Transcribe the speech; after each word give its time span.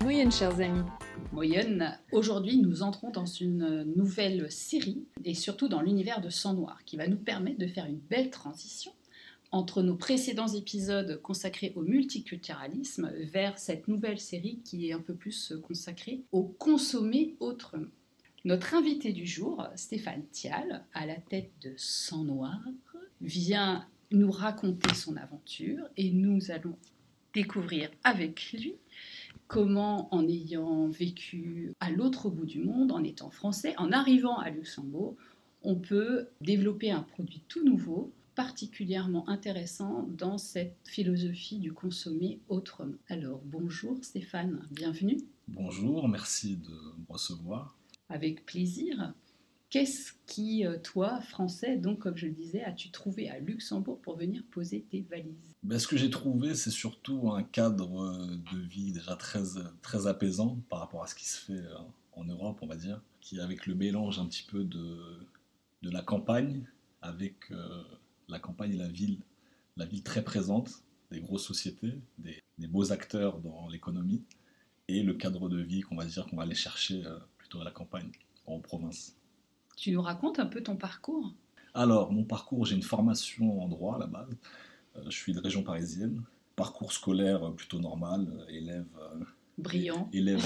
Moyenne, 0.00 0.30
chers 0.30 0.60
amis. 0.60 0.82
Moyenne, 1.32 1.98
aujourd'hui 2.12 2.58
nous 2.58 2.82
entrons 2.82 3.10
dans 3.10 3.26
une 3.26 3.82
nouvelle 3.96 4.50
série 4.52 5.04
et 5.24 5.34
surtout 5.34 5.68
dans 5.68 5.80
l'univers 5.80 6.20
de 6.20 6.30
Sang 6.30 6.54
Noir 6.54 6.78
qui 6.84 6.96
va 6.96 7.08
nous 7.08 7.16
permettre 7.16 7.58
de 7.58 7.66
faire 7.66 7.86
une 7.86 7.98
belle 7.98 8.30
transition 8.30 8.92
entre 9.54 9.82
nos 9.82 9.94
précédents 9.94 10.48
épisodes 10.48 11.20
consacrés 11.22 11.72
au 11.76 11.82
multiculturalisme 11.82 13.12
vers 13.20 13.56
cette 13.56 13.86
nouvelle 13.86 14.18
série 14.18 14.58
qui 14.64 14.88
est 14.88 14.92
un 14.92 14.98
peu 14.98 15.14
plus 15.14 15.52
consacrée 15.62 16.24
au 16.32 16.42
consommer 16.42 17.36
autrement. 17.38 17.86
Notre 18.44 18.74
invité 18.74 19.12
du 19.12 19.26
jour, 19.26 19.64
Stéphane 19.76 20.26
Thial, 20.32 20.84
à 20.92 21.06
la 21.06 21.14
tête 21.14 21.52
de 21.62 21.72
Sang 21.76 22.24
Noir, 22.24 22.58
vient 23.20 23.86
nous 24.10 24.32
raconter 24.32 24.92
son 24.92 25.16
aventure 25.16 25.86
et 25.96 26.10
nous 26.10 26.50
allons 26.50 26.76
découvrir 27.32 27.90
avec 28.02 28.52
lui 28.54 28.74
comment, 29.46 30.12
en 30.12 30.26
ayant 30.26 30.88
vécu 30.88 31.72
à 31.78 31.92
l'autre 31.92 32.28
bout 32.28 32.46
du 32.46 32.58
monde, 32.58 32.90
en 32.90 33.04
étant 33.04 33.30
français, 33.30 33.74
en 33.78 33.92
arrivant 33.92 34.36
à 34.36 34.50
Luxembourg, 34.50 35.14
on 35.62 35.76
peut 35.76 36.26
développer 36.40 36.90
un 36.90 37.02
produit 37.02 37.44
tout 37.48 37.64
nouveau, 37.64 38.12
particulièrement 38.34 39.28
intéressant 39.28 40.06
dans 40.08 40.38
cette 40.38 40.76
philosophie 40.84 41.58
du 41.58 41.72
consommer 41.72 42.40
autrement. 42.48 42.96
Alors, 43.08 43.40
bonjour 43.44 43.98
Stéphane, 44.02 44.66
bienvenue. 44.70 45.18
Bonjour, 45.48 46.08
merci 46.08 46.56
de 46.56 46.70
me 46.70 47.06
recevoir. 47.08 47.76
Avec 48.08 48.44
plaisir. 48.44 49.14
Qu'est-ce 49.70 50.12
qui, 50.26 50.64
euh, 50.64 50.78
toi, 50.78 51.20
français, 51.20 51.76
donc 51.76 51.98
comme 51.98 52.16
je 52.16 52.26
le 52.26 52.32
disais, 52.32 52.62
as-tu 52.62 52.90
trouvé 52.90 53.28
à 53.28 53.40
Luxembourg 53.40 54.00
pour 54.00 54.16
venir 54.16 54.42
poser 54.52 54.82
tes 54.88 55.02
valises? 55.10 55.54
Ben, 55.64 55.78
Ce 55.80 55.88
que 55.88 55.96
j'ai 55.96 56.10
trouvé, 56.10 56.54
c'est 56.54 56.70
surtout 56.70 57.32
un 57.32 57.42
cadre 57.42 58.04
euh, 58.04 58.36
de 58.52 58.58
vie 58.58 58.92
déjà 58.92 59.16
très, 59.16 59.42
très 59.82 60.06
apaisant 60.06 60.60
par 60.68 60.78
rapport 60.78 61.02
à 61.02 61.08
ce 61.08 61.16
qui 61.16 61.26
se 61.26 61.40
fait 61.40 61.52
euh, 61.54 61.74
en 62.12 62.24
Europe, 62.24 62.58
on 62.62 62.66
va 62.68 62.76
dire, 62.76 63.02
qui 63.20 63.40
avec 63.40 63.66
le 63.66 63.74
mélange 63.74 64.20
un 64.20 64.26
petit 64.26 64.44
peu 64.44 64.62
de, 64.62 64.96
de 65.82 65.90
la 65.90 66.02
campagne, 66.02 66.64
avec 67.02 67.50
la 68.28 68.38
campagne 68.38 68.72
et 68.72 68.76
la 68.76 68.88
ville, 68.88 69.20
la 69.76 69.86
ville 69.86 70.02
très 70.02 70.22
présente, 70.22 70.82
des 71.10 71.20
grosses 71.20 71.46
sociétés, 71.46 71.92
des, 72.18 72.42
des 72.58 72.66
beaux 72.66 72.92
acteurs 72.92 73.38
dans 73.38 73.68
l'économie, 73.68 74.22
et 74.88 75.02
le 75.02 75.14
cadre 75.14 75.48
de 75.48 75.60
vie 75.60 75.80
qu'on 75.80 75.96
va 75.96 76.04
dire 76.04 76.26
qu'on 76.26 76.36
va 76.36 76.42
aller 76.42 76.54
chercher 76.54 77.02
plutôt 77.38 77.60
à 77.60 77.64
la 77.64 77.70
campagne, 77.70 78.10
en 78.46 78.58
province. 78.58 79.16
Tu 79.76 79.90
nous 79.90 80.02
racontes 80.02 80.38
un 80.38 80.46
peu 80.46 80.62
ton 80.62 80.76
parcours? 80.76 81.34
Alors, 81.74 82.12
mon 82.12 82.24
parcours, 82.24 82.66
j'ai 82.66 82.76
une 82.76 82.82
formation 82.82 83.60
en 83.62 83.68
droit 83.68 83.96
à 83.96 83.98
la 83.98 84.06
base. 84.06 84.30
Euh, 84.96 85.02
je 85.06 85.16
suis 85.16 85.32
de 85.32 85.40
région 85.40 85.62
parisienne. 85.62 86.22
Parcours 86.54 86.92
scolaire 86.92 87.52
plutôt 87.52 87.80
normal, 87.80 88.28
euh, 88.32 88.46
élève. 88.48 88.86
Euh, 89.00 89.24
Brillant. 89.58 90.08
Élève. 90.12 90.44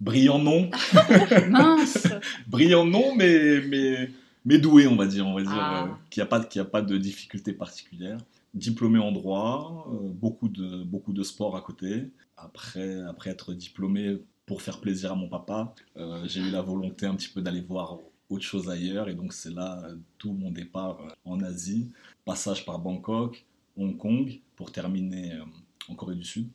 brillant 0.00 0.38
non. 0.38 0.70
Mince. 1.48 2.06
brillant 2.46 2.84
non, 2.84 3.16
mais, 3.16 3.60
mais, 3.66 4.10
mais 4.44 4.58
doué, 4.58 4.86
on 4.86 4.96
va 4.96 5.06
dire. 5.06 5.26
On 5.26 5.34
va 5.34 5.42
dire 5.42 5.52
Ah. 5.54 5.98
qu'il 6.10 6.20
n'y 6.22 6.26
a, 6.26 6.28
pas 6.28 6.40
de- 6.40 6.46
qu'il 6.46 6.58
y 6.58 6.62
a 6.62 6.66
pas 6.66 6.82
de 6.82 6.96
difficulté 6.98 7.52
particulière. 7.52 8.18
Diplômé 8.54 8.98
en 8.98 9.10
droit, 9.12 9.88
euh, 9.92 10.08
beaucoup, 10.10 10.48
de, 10.48 10.82
beaucoup 10.84 11.12
de 11.12 11.22
sport 11.22 11.56
à 11.56 11.60
côté. 11.60 12.10
Après, 12.36 13.00
après 13.02 13.30
être 13.30 13.52
diplômé 13.54 14.18
pour 14.46 14.62
faire 14.62 14.80
plaisir 14.80 15.12
à 15.12 15.14
mon 15.14 15.28
papa, 15.28 15.74
euh, 15.96 16.22
j'ai 16.26 16.40
eu 16.40 16.50
la 16.50 16.62
volonté 16.62 17.06
un 17.06 17.14
petit 17.16 17.28
peu 17.28 17.40
d'aller 17.42 17.62
voir 17.62 17.98
autre 18.30 18.44
chose 18.44 18.68
ailleurs. 18.70 19.08
Et 19.08 19.14
donc, 19.14 19.32
c'est 19.32 19.52
là 19.52 19.82
euh, 19.84 19.96
tout 20.18 20.32
mon 20.32 20.50
départ 20.50 21.00
euh, 21.00 21.08
en 21.24 21.40
Asie. 21.42 21.90
Passage 22.24 22.64
par 22.64 22.78
Bangkok, 22.78 23.44
Hong 23.76 23.96
Kong, 23.96 24.40
pour 24.56 24.70
terminer 24.70 25.32
euh, 25.34 25.44
en 25.88 25.94
Corée 25.94 26.14
du 26.14 26.24
Sud, 26.24 26.48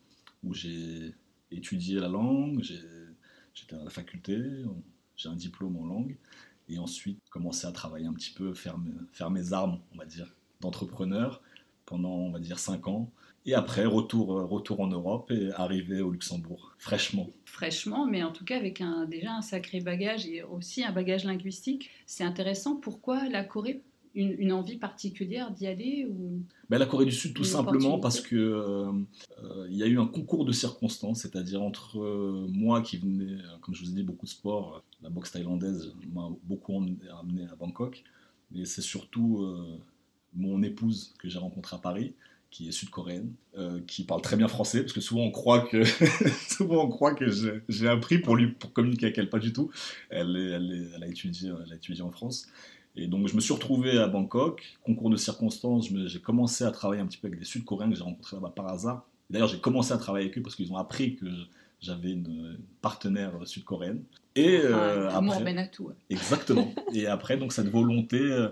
où 0.43 0.53
j'ai 0.53 1.13
étudié 1.51 1.99
la 1.99 2.07
langue, 2.07 2.61
j'étais 3.53 3.75
à 3.75 3.83
la 3.83 3.89
faculté, 3.89 4.37
j'ai 5.17 5.27
un 5.29 5.35
diplôme 5.35 5.75
en 5.77 5.85
langue. 5.85 6.15
Et 6.69 6.77
ensuite, 6.77 7.19
commencer 7.29 7.67
à 7.67 7.71
travailler 7.71 8.05
un 8.05 8.13
petit 8.13 8.31
peu, 8.31 8.53
faire 8.53 8.77
mes, 8.77 8.91
faire 9.11 9.31
mes 9.31 9.53
armes, 9.53 9.79
on 9.93 9.97
va 9.97 10.05
dire, 10.05 10.33
d'entrepreneur 10.61 11.41
pendant, 11.85 12.13
on 12.13 12.31
va 12.31 12.39
dire, 12.39 12.59
5 12.59 12.87
ans. 12.87 13.11
Et 13.45 13.55
après, 13.55 13.85
retour, 13.85 14.37
euh, 14.37 14.45
retour 14.45 14.79
en 14.81 14.87
Europe 14.87 15.31
et 15.31 15.51
arrivé 15.53 16.01
au 16.01 16.11
Luxembourg, 16.11 16.75
fraîchement. 16.77 17.27
Fraîchement, 17.45 18.05
mais 18.05 18.21
en 18.21 18.31
tout 18.31 18.45
cas 18.45 18.57
avec 18.57 18.81
un, 18.81 19.05
déjà 19.05 19.33
un 19.33 19.41
sacré 19.41 19.79
bagage 19.79 20.27
et 20.27 20.43
aussi 20.43 20.83
un 20.83 20.91
bagage 20.91 21.23
linguistique. 21.23 21.89
C'est 22.05 22.23
intéressant. 22.23 22.75
Pourquoi 22.75 23.27
la 23.29 23.43
Corée? 23.43 23.81
Une, 24.15 24.35
une 24.39 24.51
envie 24.51 24.77
particulière 24.77 25.51
d'y 25.51 25.67
aller 25.67 26.07
ou... 26.09 26.41
Ben, 26.69 26.77
la 26.77 26.85
Corée 26.85 27.05
du 27.05 27.11
Sud, 27.11 27.33
tout 27.33 27.43
simplement 27.43 27.99
parce 27.99 28.21
que 28.21 28.35
euh, 28.35 28.91
euh, 29.43 29.67
il 29.69 29.77
y 29.77 29.83
a 29.83 29.87
eu 29.87 29.99
un 29.99 30.07
concours 30.07 30.45
de 30.45 30.51
circonstances, 30.51 31.21
c'est-à-dire 31.21 31.61
entre 31.61 31.99
euh, 31.99 32.47
moi 32.49 32.81
qui 32.81 32.97
venais, 32.97 33.37
comme 33.61 33.75
je 33.75 33.83
vous 33.83 33.91
ai 33.91 33.93
dit, 33.93 34.03
beaucoup 34.03 34.25
de 34.25 34.31
sport, 34.31 34.75
euh, 34.77 34.79
la 35.03 35.09
boxe 35.09 35.31
thaïlandaise 35.31 35.93
m'a 36.13 36.29
beaucoup 36.43 36.75
amené 36.75 37.47
à 37.51 37.55
Bangkok, 37.55 38.03
mais 38.51 38.65
c'est 38.65 38.81
surtout 38.81 39.43
euh, 39.43 39.77
mon 40.33 40.61
épouse 40.63 41.13
que 41.19 41.29
j'ai 41.29 41.39
rencontrée 41.39 41.75
à 41.75 41.79
Paris, 41.79 42.13
qui 42.51 42.67
est 42.67 42.71
sud-coréenne, 42.71 43.31
euh, 43.59 43.79
qui 43.85 44.03
parle 44.05 44.21
très 44.21 44.35
bien 44.35 44.47
français, 44.47 44.81
parce 44.81 44.93
que 44.93 45.01
souvent 45.01 45.21
on 45.21 45.29
croit 45.31 45.61
que, 45.67 45.83
souvent 46.49 46.85
on 46.85 46.89
croit 46.89 47.13
que 47.13 47.29
j'ai- 47.29 47.61
j'ai 47.69 47.87
appris 47.87 48.17
pour, 48.17 48.35
lui, 48.35 48.47
pour 48.47 48.73
communiquer 48.73 49.05
avec 49.05 49.17
elle, 49.19 49.29
pas 49.29 49.37
du 49.39 49.53
tout. 49.53 49.69
Elle, 50.09 50.35
est- 50.35 50.49
elle, 50.55 50.71
est- 50.71 50.95
elle 50.95 51.03
a 51.03 51.07
étudié, 51.07 51.51
elle 51.65 51.71
a 51.71 51.75
étudié 51.75 52.01
en 52.01 52.09
France. 52.09 52.47
Et 52.95 53.07
donc 53.07 53.27
je 53.27 53.35
me 53.35 53.39
suis 53.39 53.53
retrouvé 53.53 53.97
à 53.99 54.07
Bangkok, 54.07 54.77
concours 54.83 55.09
de 55.09 55.15
circonstances, 55.15 55.89
j'ai 56.07 56.19
commencé 56.19 56.63
à 56.63 56.71
travailler 56.71 57.01
un 57.01 57.05
petit 57.07 57.17
peu 57.17 57.27
avec 57.27 57.39
des 57.39 57.45
Sud-Coréens 57.45 57.89
que 57.89 57.95
j'ai 57.95 58.03
rencontrés 58.03 58.35
là-bas 58.35 58.53
par 58.55 58.67
hasard. 58.67 59.07
D'ailleurs 59.29 59.47
j'ai 59.47 59.59
commencé 59.59 59.93
à 59.93 59.97
travailler 59.97 60.25
avec 60.25 60.37
eux 60.37 60.41
parce 60.41 60.55
qu'ils 60.55 60.71
ont 60.73 60.77
appris 60.77 61.15
que 61.15 61.25
j'avais 61.81 62.11
une, 62.11 62.57
partenaire 62.81 63.31
sud-coréenne. 63.45 64.03
Et 64.35 64.57
euh, 64.57 65.07
Ah, 65.11 65.17
Amour 65.17 65.33
après, 65.35 65.45
Ben 65.45 65.57
Atou, 65.59 65.85
ouais. 65.87 65.95
exactement. 66.09 66.73
Et 66.93 67.07
après 67.07 67.37
donc 67.37 67.53
cette 67.53 67.69
volonté 67.69 68.19
euh, 68.19 68.49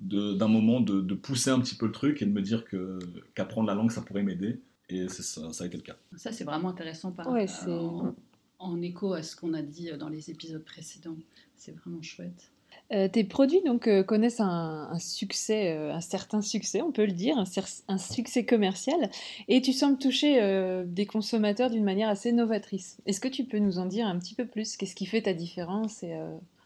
d'un 0.00 0.48
moment 0.48 0.80
de, 0.80 1.00
de 1.02 1.14
pousser 1.14 1.50
un 1.50 1.60
petit 1.60 1.74
peu 1.74 1.86
le 1.86 1.92
truc 1.92 2.22
et 2.22 2.26
de 2.26 2.30
me 2.32 2.40
dire 2.40 2.64
que 2.64 2.98
qu'apprendre 3.34 3.66
la 3.66 3.74
langue 3.74 3.90
ça 3.90 4.00
pourrait 4.00 4.22
m'aider. 4.22 4.60
Et 4.88 5.08
ça, 5.08 5.52
ça 5.52 5.64
a 5.64 5.66
été 5.66 5.76
le 5.76 5.82
cas. 5.84 5.94
Ça, 6.16 6.32
c'est 6.32 6.42
vraiment 6.42 6.70
intéressant 6.70 7.12
par, 7.12 7.28
Ouais, 7.30 7.46
c'est- 7.46 7.70
en, 7.70 8.12
en 8.58 8.82
écho 8.82 9.12
à 9.12 9.22
ce 9.22 9.36
qu'on 9.36 9.54
a 9.54 9.62
dit 9.62 9.88
dans 9.98 10.08
les 10.08 10.30
épisodes 10.30 10.64
précédents. 10.64 11.16
C'est 11.54 11.70
vraiment 11.78 12.02
chouette. 12.02 12.50
Euh, 12.92 13.08
tes 13.08 13.22
produits 13.22 13.62
donc 13.64 13.86
euh, 13.86 14.02
connaissent 14.02 14.40
un, 14.40 14.88
un 14.90 14.98
succès, 14.98 15.76
euh, 15.76 15.94
un 15.94 16.00
certain 16.00 16.42
succès, 16.42 16.82
on 16.82 16.90
peut 16.90 17.06
le 17.06 17.12
dire, 17.12 17.36
un, 17.38 17.98
succès 17.98 18.44
commercial, 18.44 19.10
et 19.46 19.62
tu 19.62 19.72
sembles 19.72 19.98
toucher 19.98 20.84
des 20.86 21.06
consommateurs 21.06 21.70
d'une 21.70 21.84
manière 21.84 22.08
assez 22.08 22.32
novatrice. 22.32 22.98
Est-ce 23.06 23.20
que 23.20 23.28
tu 23.28 23.44
peux 23.44 23.58
nous 23.58 23.78
en 23.78 23.86
dire 23.86 24.06
un 24.06 24.18
petit 24.18 24.34
peu 24.34 24.46
plus? 24.46 24.76
Qu'est-ce 24.76 24.94
qui 24.96 25.06
fait 25.06 25.22
ta 25.22 25.34
différence? 25.34 26.02
Et 26.02 26.18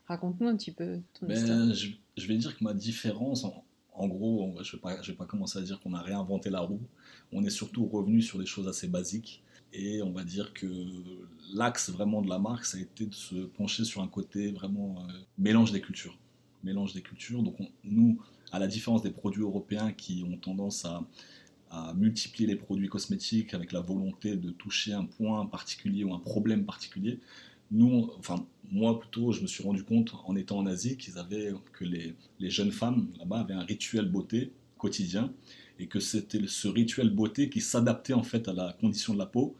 raconte-nous 0.06 0.48
un 0.48 0.56
petit 0.56 0.72
peu 0.72 1.00
ton 1.18 1.28
histoire. 1.28 1.58
Ben, 1.58 1.74
je, 1.74 1.88
je 2.16 2.26
vais 2.26 2.36
dire 2.36 2.56
que 2.56 2.64
ma 2.64 2.74
différence, 2.74 3.44
en, 3.44 3.64
en 3.94 4.08
gros, 4.08 4.54
je 4.62 4.76
ne 4.76 5.06
vais 5.06 5.12
pas 5.14 5.26
commencer 5.26 5.58
à 5.58 5.62
dire 5.62 5.80
qu'on 5.80 5.94
a 5.94 6.00
réinventé 6.00 6.50
la 6.50 6.60
roue. 6.60 6.80
On 7.32 7.44
est 7.44 7.50
surtout 7.50 7.86
revenu 7.86 8.22
sur 8.22 8.38
des 8.38 8.46
choses 8.46 8.68
assez 8.68 8.88
basiques. 8.88 9.42
Et 9.74 10.02
on 10.02 10.12
va 10.12 10.24
dire 10.24 10.52
que 10.54 10.66
l'axe 11.52 11.90
vraiment 11.90 12.22
de 12.22 12.28
la 12.28 12.38
marque, 12.38 12.64
ça 12.64 12.78
a 12.78 12.80
été 12.80 13.06
de 13.06 13.14
se 13.14 13.34
pencher 13.34 13.84
sur 13.84 14.02
un 14.02 14.08
côté 14.08 14.52
vraiment 14.52 14.96
euh, 15.08 15.12
mélange 15.36 15.72
des 15.72 15.80
cultures. 15.80 16.16
Mélange 16.62 16.94
des 16.94 17.02
cultures. 17.02 17.42
Donc 17.42 17.60
on- 17.60 17.68
nous, 17.84 18.20
à 18.52 18.58
la 18.58 18.68
différence 18.68 19.02
des 19.02 19.10
produits 19.10 19.42
européens 19.42 19.92
qui 19.92 20.24
ont 20.26 20.36
tendance 20.36 20.84
à, 20.84 21.04
multiplier 21.96 22.46
les 22.46 22.54
produits 22.54 22.88
cosmétiques 22.88 23.52
avec 23.52 23.72
la 23.72 23.80
volonté 23.80 24.36
de 24.36 24.50
toucher 24.50 24.92
un 24.92 25.06
point 25.06 25.44
particulier 25.46 26.04
ou 26.04 26.14
un 26.14 26.20
problème 26.20 26.64
particulier, 26.64 27.18
nous, 27.72 28.12
enfin 28.16 28.46
moi 28.70 29.00
plutôt, 29.00 29.32
je 29.32 29.42
me 29.42 29.48
suis 29.48 29.64
rendu 29.64 29.82
compte 29.82 30.12
en 30.24 30.36
étant 30.36 30.58
en 30.58 30.66
Asie 30.66 30.96
qu'ils 30.96 31.18
avaient 31.18 31.52
que 31.72 31.84
les, 31.84 32.14
les 32.38 32.50
jeunes 32.50 32.70
femmes 32.70 33.08
là-bas 33.18 33.40
avaient 33.40 33.54
un 33.54 33.64
rituel 33.64 34.08
beauté 34.08 34.52
quotidien 34.78 35.32
et 35.80 35.88
que 35.88 35.98
c'était 35.98 36.40
ce 36.46 36.68
rituel 36.68 37.10
beauté 37.10 37.50
qui 37.50 37.60
s'adaptait 37.60 38.12
en 38.12 38.22
fait 38.22 38.46
à 38.46 38.52
la 38.52 38.72
condition 38.80 39.12
de 39.12 39.18
la 39.18 39.26
peau 39.26 39.56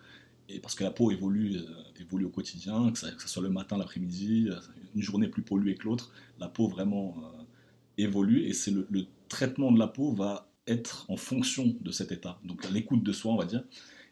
et 0.48 0.60
parce 0.60 0.74
que 0.74 0.84
la 0.84 0.90
peau 0.90 1.10
évolue, 1.10 1.56
euh, 1.56 2.00
évolue 2.00 2.26
au 2.26 2.30
quotidien, 2.30 2.90
que, 2.92 2.98
ce 2.98 3.28
soit 3.28 3.42
le 3.42 3.50
matin, 3.50 3.78
l'après-midi, 3.78 4.48
euh, 4.50 4.58
une 4.94 5.02
journée 5.02 5.28
plus 5.28 5.42
polluée 5.42 5.74
que 5.74 5.84
l'autre, 5.84 6.12
la 6.38 6.48
peau 6.48 6.68
vraiment 6.68 7.16
euh, 7.18 7.42
évolue 7.98 8.44
et 8.44 8.52
c'est 8.52 8.70
le, 8.70 9.06
traitement 9.28 9.72
de 9.72 9.78
la 9.78 9.88
peau 9.88 10.12
va 10.12 10.48
être 10.68 11.10
en 11.10 11.16
fonction 11.16 11.74
de 11.80 11.90
cet 11.90 12.12
état, 12.12 12.38
donc 12.44 12.70
l'écoute 12.70 13.02
de 13.02 13.12
soi 13.12 13.32
on 13.32 13.36
va 13.36 13.46
dire. 13.46 13.64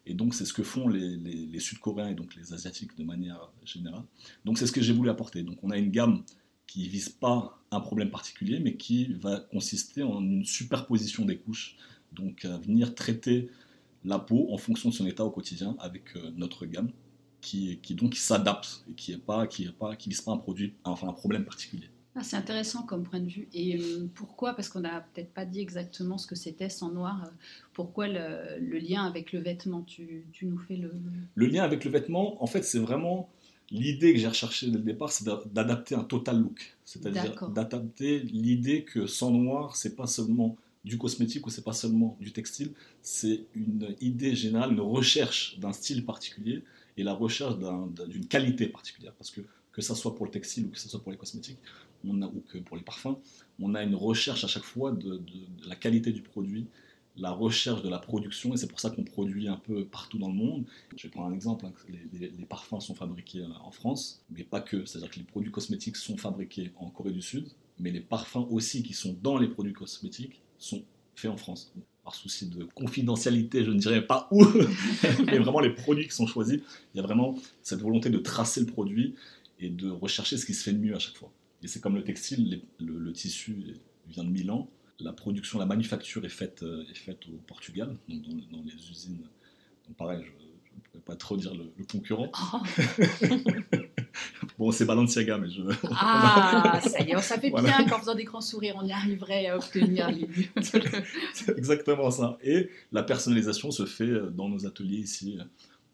Et 0.04 0.14
donc 0.14 0.34
c'est 0.34 0.44
ce 0.44 0.52
que 0.52 0.64
font 0.64 0.88
les, 0.88 1.60
Sud-Coréens 1.60 2.08
et 2.08 2.14
donc 2.14 2.34
les 2.34 2.52
Asiatiques 2.52 2.96
de 2.98 3.04
manière 3.04 3.52
générale. 3.64 4.02
Donc 4.44 4.58
c'est 4.58 4.66
ce 4.66 4.72
que 4.72 4.80
j'ai 4.80 4.92
voulu 4.92 5.10
apporter. 5.10 5.44
Donc 5.44 5.58
on 5.62 5.70
a 5.70 5.78
une 5.78 5.92
gamme 5.92 6.24
qui 6.66 6.88
vise 6.88 7.10
pas 7.10 7.62
un 7.70 7.78
problème 7.78 8.10
particulier, 8.10 8.58
mais 8.58 8.74
qui 8.74 9.12
va 9.12 9.38
consister 9.38 10.02
en 10.02 10.20
une 10.20 10.44
superposition 10.44 11.24
des 11.24 11.36
couches, 11.36 11.76
donc 12.10 12.44
à 12.44 12.56
venir 12.58 12.96
traiter 12.96 13.48
la 14.04 14.18
peau 14.18 14.48
en 14.52 14.58
fonction 14.58 14.88
de 14.90 14.94
son 14.94 15.06
état 15.06 15.24
au 15.24 15.30
quotidien 15.30 15.76
avec 15.78 16.14
notre 16.36 16.66
gamme 16.66 16.90
qui, 17.40 17.78
qui 17.82 17.94
donc 17.94 18.14
s'adapte 18.16 18.84
et 18.90 18.94
qui 18.94 19.12
n'est 19.12 19.18
pas 19.18 19.46
qui 19.46 19.64
est 19.64 19.72
pas 19.72 19.96
qui 19.96 20.08
vise 20.08 20.20
pas 20.20 20.32
un 20.32 20.38
produit 20.38 20.74
enfin 20.84 21.08
un 21.08 21.12
problème 21.12 21.44
particulier. 21.44 21.88
Ah, 22.14 22.22
c'est 22.22 22.36
intéressant 22.36 22.82
comme 22.82 23.04
point 23.04 23.20
de 23.20 23.28
vue. 23.28 23.48
Et 23.54 23.78
euh, 23.78 24.06
pourquoi? 24.14 24.54
Parce 24.54 24.68
qu'on 24.68 24.80
n'a 24.80 25.00
peut-être 25.00 25.32
pas 25.32 25.46
dit 25.46 25.60
exactement 25.60 26.18
ce 26.18 26.26
que 26.26 26.34
c'était 26.34 26.68
sans 26.68 26.90
noir. 26.90 27.24
Euh, 27.24 27.30
pourquoi 27.72 28.06
le, 28.06 28.78
lien 28.78 29.04
avec 29.04 29.32
le 29.32 29.40
vêtement? 29.40 29.82
Tu, 29.82 30.26
tu, 30.30 30.44
nous 30.44 30.58
fais 30.58 30.76
le... 30.76 30.92
Le 31.34 31.46
lien 31.46 31.64
avec 31.64 31.86
le 31.86 31.90
vêtement, 31.90 32.42
en 32.42 32.46
fait, 32.46 32.62
c'est 32.64 32.78
vraiment 32.78 33.30
l'idée 33.70 34.12
que 34.12 34.18
j'ai 34.18 34.28
recherchée 34.28 34.66
dès 34.66 34.76
le 34.76 34.84
départ, 34.84 35.10
c'est 35.10 35.26
d'adapter 35.52 35.94
un 35.94 36.04
total 36.04 36.40
look. 36.40 36.76
C'est-à-dire 36.84 37.48
d'adapter 37.48 38.18
l'idée 38.18 38.84
que 38.84 39.06
sans 39.06 39.30
noir, 39.30 39.74
c'est 39.74 39.96
pas 39.96 40.06
seulement 40.06 40.58
du 40.84 40.98
cosmétique 40.98 41.46
ou 41.46 41.50
c'est 41.50 41.64
pas 41.64 41.72
seulement 41.72 42.16
du 42.20 42.32
textile, 42.32 42.72
c'est 43.02 43.44
une 43.54 43.94
idée 44.00 44.34
générale, 44.34 44.72
une 44.72 44.80
recherche 44.80 45.58
d'un 45.58 45.72
style 45.72 46.04
particulier 46.04 46.62
et 46.96 47.02
la 47.02 47.14
recherche 47.14 47.56
d'une 48.08 48.26
qualité 48.26 48.66
particulière. 48.66 49.14
Parce 49.14 49.30
que 49.30 49.42
que 49.72 49.82
ce 49.82 49.94
soit 49.94 50.14
pour 50.14 50.26
le 50.26 50.30
textile 50.30 50.66
ou 50.66 50.68
que 50.68 50.78
ce 50.78 50.88
soit 50.88 51.02
pour 51.02 51.10
les 51.10 51.18
cosmétiques, 51.18 51.58
on 52.04 52.20
ou 52.22 52.42
que 52.48 52.58
pour 52.58 52.76
les 52.76 52.82
parfums, 52.82 53.16
on 53.58 53.74
a 53.74 53.82
une 53.82 53.94
recherche 53.94 54.44
à 54.44 54.46
chaque 54.46 54.64
fois 54.64 54.92
de, 54.92 55.20
la 55.66 55.76
qualité 55.76 56.12
du 56.12 56.22
produit, 56.22 56.66
la 57.16 57.30
recherche 57.30 57.82
de 57.82 57.88
la 57.88 57.98
production, 57.98 58.54
et 58.54 58.56
c'est 58.56 58.66
pour 58.66 58.80
ça 58.80 58.90
qu'on 58.90 59.04
produit 59.04 59.48
un 59.48 59.56
peu 59.56 59.84
partout 59.86 60.18
dans 60.18 60.28
le 60.28 60.34
monde. 60.34 60.64
Je 60.96 61.04
vais 61.04 61.10
prendre 61.10 61.28
un 61.28 61.34
exemple, 61.34 61.66
hein, 61.66 61.72
les, 62.12 62.30
parfums 62.46 62.80
sont 62.80 62.94
fabriqués 62.94 63.40
euh, 63.40 63.48
en 63.64 63.70
France, 63.70 64.22
mais 64.30 64.44
pas 64.44 64.60
que, 64.60 64.84
c'est-à-dire 64.84 65.10
que 65.10 65.18
les 65.18 65.24
produits 65.24 65.50
cosmétiques 65.50 65.96
sont 65.96 66.16
fabriqués 66.16 66.72
en 66.76 66.90
Corée 66.90 67.12
du 67.12 67.22
Sud, 67.22 67.48
mais 67.78 67.90
les 67.90 68.00
parfums 68.00 68.46
aussi 68.50 68.82
qui 68.82 68.94
sont 68.94 69.16
dans 69.22 69.38
les 69.38 69.48
produits 69.48 69.72
cosmétiques 69.72 70.42
sont 70.62 70.84
faits 71.14 71.30
en 71.30 71.36
France. 71.36 71.72
Par 72.04 72.14
souci 72.14 72.48
de 72.48 72.64
confidentialité, 72.64 73.64
je 73.64 73.70
ne 73.70 73.78
dirais 73.78 74.04
pas 74.04 74.28
où, 74.32 74.44
mais 75.26 75.38
vraiment 75.38 75.60
les 75.60 75.70
produits 75.70 76.06
qui 76.08 76.14
sont 76.14 76.26
choisis, 76.26 76.60
il 76.94 76.96
y 76.96 77.00
a 77.00 77.02
vraiment 77.02 77.38
cette 77.62 77.80
volonté 77.80 78.10
de 78.10 78.18
tracer 78.18 78.60
le 78.60 78.66
produit 78.66 79.14
et 79.60 79.68
de 79.68 79.88
rechercher 79.88 80.36
ce 80.36 80.44
qui 80.44 80.54
se 80.54 80.64
fait 80.64 80.72
de 80.72 80.78
mieux 80.78 80.96
à 80.96 80.98
chaque 80.98 81.16
fois. 81.16 81.30
Et 81.62 81.68
c'est 81.68 81.80
comme 81.80 81.94
le 81.94 82.02
textile, 82.02 82.62
le, 82.80 83.12
tissu 83.12 83.76
vient 84.08 84.24
de 84.24 84.30
Milan, 84.30 84.68
la 84.98 85.12
production, 85.12 85.60
la 85.60 85.66
manufacture 85.66 86.24
est 86.24 86.28
faite, 86.28 86.64
euh, 86.64 86.84
est 86.90 86.98
faite 86.98 87.26
au 87.28 87.36
Portugal, 87.46 87.96
donc 88.08 88.22
dans, 88.50 88.62
les 88.62 88.90
usines. 88.90 89.18
Donc 89.86 89.96
pareil, 89.96 90.24
je 90.24 90.30
ne 90.30 90.80
pourrais 90.82 91.04
pas 91.04 91.16
trop 91.16 91.36
dire 91.36 91.54
le, 91.54 91.72
concurrent. 91.84 92.32
Oh. 92.52 92.62
bon, 94.58 94.72
c'est 94.72 94.84
Balenciaga, 94.84 95.38
mais 95.38 95.50
je. 95.50 95.62
Ah, 95.90 96.80
ça 96.82 97.00
y 97.00 97.10
est, 97.10 97.16
on 97.16 97.22
savait 97.22 97.50
bien 97.62 97.84
qu'en 97.86 97.98
faisant 97.98 98.14
des 98.14 98.24
grands 98.24 98.40
sourires, 98.40 98.76
on 98.78 98.86
y 98.86 98.92
arriverait 98.92 99.46
à 99.46 99.56
obtenir 99.56 100.10
les. 100.10 100.28
c'est 101.32 101.56
exactement 101.56 102.10
ça. 102.10 102.38
Et 102.42 102.70
la 102.92 103.02
personnalisation 103.02 103.70
se 103.70 103.86
fait 103.86 104.04
euh, 104.04 104.30
dans 104.30 104.48
nos 104.48 104.66
ateliers 104.66 104.98
ici 104.98 105.38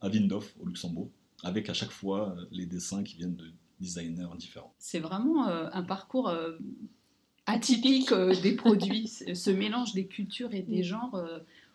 à 0.01 0.09
Windhof, 0.09 0.55
au 0.61 0.67
Luxembourg 0.67 1.09
avec 1.43 1.69
à 1.69 1.75
chaque 1.75 1.91
fois 1.91 2.35
euh, 2.37 2.45
les 2.51 2.67
dessins 2.67 3.03
qui 3.03 3.17
viennent 3.17 3.37
de 3.37 3.51
designers 3.81 4.37
différents. 4.37 4.73
C'est 4.79 4.99
vraiment 4.99 5.49
euh, 5.49 5.69
un 5.73 5.83
parcours 5.83 6.29
euh, 6.29 6.59
atypique 7.47 8.13
des 8.43 8.55
produits, 8.55 9.07
ce 9.35 9.51
mélange 9.51 9.95
des 9.95 10.07
cultures 10.07 10.53
et 10.55 10.63
des 10.63 10.83
genres 10.83 11.21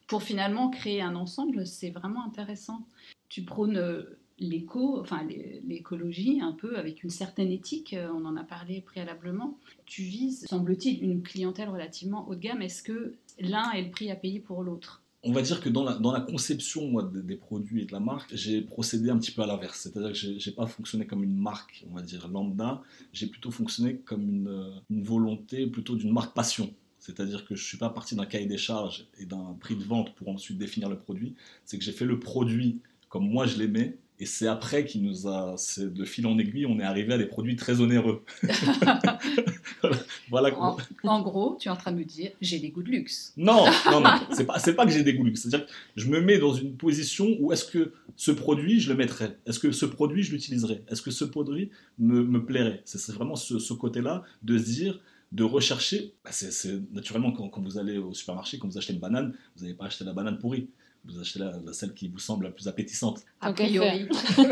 pour 0.08 0.22
finalement 0.22 0.70
créer 0.70 1.02
un 1.02 1.16
ensemble, 1.16 1.66
c'est 1.66 1.90
vraiment 1.90 2.26
intéressant. 2.26 2.86
Tu 3.30 3.44
prônes 3.44 4.06
l'éco, 4.40 5.00
enfin 5.00 5.26
l'écologie 5.66 6.42
un 6.42 6.54
peu 6.54 6.78
avec 6.78 7.04
une 7.04 7.10
certaine 7.10 7.52
éthique, 7.52 7.96
on 8.14 8.26
en 8.26 8.36
a 8.36 8.44
parlé 8.44 8.82
préalablement. 8.82 9.58
Tu 9.86 10.04
vises, 10.04 10.46
semble-t-il, 10.50 11.04
une 11.04 11.22
clientèle 11.22 11.70
relativement 11.70 12.28
haut 12.28 12.36
de 12.36 12.40
gamme. 12.40 12.62
Est-ce 12.62 12.84
que 12.84 13.16
l'un 13.40 13.72
est 13.72 13.84
le 13.84 13.92
prix 13.92 14.12
à 14.12 14.16
payer 14.16 14.40
pour 14.40 14.64
l'autre? 14.64 15.04
On 15.26 15.32
va 15.32 15.42
dire 15.42 15.62
que 15.62 15.70
dans 15.70 15.84
la, 15.84 16.20
conception 16.20 16.90
moi, 16.90 17.10
des, 17.14 17.38
produits 17.38 17.82
et 17.82 17.86
de 17.86 17.94
la 17.94 18.02
marque, 18.02 18.36
j'ai 18.36 18.62
procédé 18.62 19.10
un 19.10 19.18
petit 19.18 19.32
peu 19.32 19.42
à 19.42 19.48
l'inverse. 19.48 19.80
C'est-à-dire 19.80 20.12
que 20.12 20.18
je 20.18 20.50
n'ai 20.50 20.56
pas 20.56 20.68
fonctionné 20.68 21.08
comme 21.08 21.24
une 21.24 21.38
marque, 21.38 21.86
on 21.90 21.96
va 21.96 22.02
dire, 22.02 22.28
lambda. 22.28 22.82
J'ai 23.14 23.28
plutôt 23.28 23.50
fonctionné 23.50 24.00
comme 24.00 24.28
une, 24.28 24.82
une 24.90 25.04
volonté 25.04 25.66
plutôt 25.68 25.96
d'une 25.96 26.12
marque 26.12 26.36
passion. 26.36 26.74
C'est-à-dire 27.00 27.46
que 27.46 27.56
je 27.56 27.62
ne 27.62 27.68
suis 27.68 27.78
pas 27.78 27.90
parti 27.90 28.16
d'un 28.16 28.26
cahier 28.26 28.48
des 28.48 28.58
charges 28.58 29.08
et 29.18 29.26
d'un 29.26 29.56
prix 29.62 29.78
de 29.78 29.84
vente 29.84 30.14
pour 30.16 30.28
ensuite 30.28 30.58
définir 30.58 30.90
le 30.90 30.98
produit. 30.98 31.36
C'est 31.64 31.78
que 31.78 31.86
j'ai 31.86 31.94
fait 31.94 32.06
le 32.06 32.20
produit 32.20 32.82
comme 33.08 33.30
moi 33.30 33.46
je 33.46 33.58
l'aimais 33.60 33.98
et 34.24 34.26
c'est 34.26 34.48
après 34.48 34.86
qu'il 34.86 35.04
nous 35.04 35.28
a, 35.28 35.56
c'est 35.58 35.94
de 35.94 36.06
fil 36.06 36.26
en 36.28 36.38
aiguille, 36.38 36.66
on 36.66 36.80
est 36.80 36.84
arrivé 36.84 37.12
à 37.12 37.18
des 37.18 37.26
produits 37.26 37.58
très 37.58 37.82
onéreux. 37.82 38.24
voilà. 40.30 40.58
En, 41.04 41.22
gros, 41.22 41.58
tu 41.60 41.68
es 41.68 41.72
en 41.72 41.76
train 41.76 41.92
de 41.92 41.98
me 41.98 42.06
dire, 42.06 42.32
j'ai 42.40 42.58
des 42.58 42.70
goûts 42.70 42.84
de 42.84 42.90
luxe. 42.90 43.34
Non, 43.36 43.66
non, 43.92 44.00
non, 44.00 44.12
c'est 44.32 44.46
pas, 44.46 44.60
c'est 44.60 44.76
pas 44.76 44.86
que 44.86 44.94
j'ai 44.94 45.04
des 45.04 45.14
goûts 45.14 45.24
de 45.24 45.28
luxe. 45.28 45.42
C'est-à-dire 45.42 45.66
que 45.66 45.74
je 45.98 46.08
me 46.08 46.22
mets 46.22 46.38
dans 46.38 46.54
une 46.54 46.78
position 46.78 47.36
où 47.42 47.52
est-ce 47.52 47.66
que 47.66 47.92
ce 48.16 48.32
produit, 48.32 48.80
je 48.80 48.90
le 48.90 48.96
mettrais? 48.96 49.38
Est-ce 49.46 49.60
que 49.60 49.74
ce 49.74 49.86
produit, 49.86 50.24
je 50.24 50.32
l'utiliserais? 50.32 50.86
Est-ce 50.88 51.02
que 51.02 51.12
ce 51.12 51.26
produit 51.26 51.70
me, 52.00 52.24
me 52.24 52.46
plairait? 52.46 52.82
C'est 52.86 53.12
vraiment 53.12 53.36
ce, 53.36 53.74
côté-là 53.74 54.24
de 54.42 54.58
se 54.58 54.64
dire, 54.64 55.02
de 55.34 55.44
rechercher. 55.44 56.14
Bah, 56.24 56.32
c'est, 56.32 56.80
naturellement 56.94 57.34
quand, 57.34 57.50
quand, 57.50 57.62
vous 57.62 57.78
allez 57.78 57.98
au 57.98 58.14
supermarché, 58.14 58.58
quand 58.58 58.70
vous 58.70 58.78
achetez 58.78 58.94
une 58.94 59.02
banane, 59.02 59.34
vous 59.58 59.64
n'allez 59.64 59.76
pas 59.76 59.88
acheter 59.88 60.06
la 60.06 60.14
banane 60.14 60.40
pourrie 60.40 60.70
vous 61.06 61.20
achetez 61.20 61.40
la, 61.40 61.54
celle 61.74 61.94
qui 61.94 62.08
vous 62.08 62.20
semble 62.20 62.46
la 62.46 62.52
plus 62.52 62.68
appétissante. 62.68 63.22
A 63.42 63.52
priori. 63.54 64.08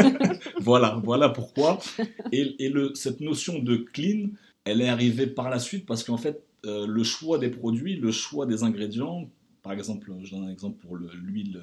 voilà, 0.59 0.99
voilà 1.03 1.29
pourquoi. 1.29 1.79
Et, 2.31 2.55
et 2.65 2.69
le, 2.69 2.93
cette 2.95 3.21
notion 3.21 3.59
de 3.59 3.77
clean, 3.77 4.29
elle 4.65 4.81
est 4.81 4.89
arrivée 4.89 5.27
par 5.27 5.49
la 5.49 5.59
suite 5.59 5.85
parce 5.85 6.03
qu'en 6.03 6.17
fait, 6.17 6.43
euh, 6.65 6.85
le 6.85 7.03
choix 7.03 7.39
des 7.39 7.49
produits, 7.49 7.95
le 7.95 8.11
choix 8.11 8.45
des 8.45 8.63
ingrédients, 8.63 9.29
par 9.63 9.73
exemple, 9.73 10.11
je 10.23 10.31
donne 10.31 10.45
un 10.45 10.51
exemple 10.51 10.77
pour 10.85 10.95
l'huile 10.97 11.61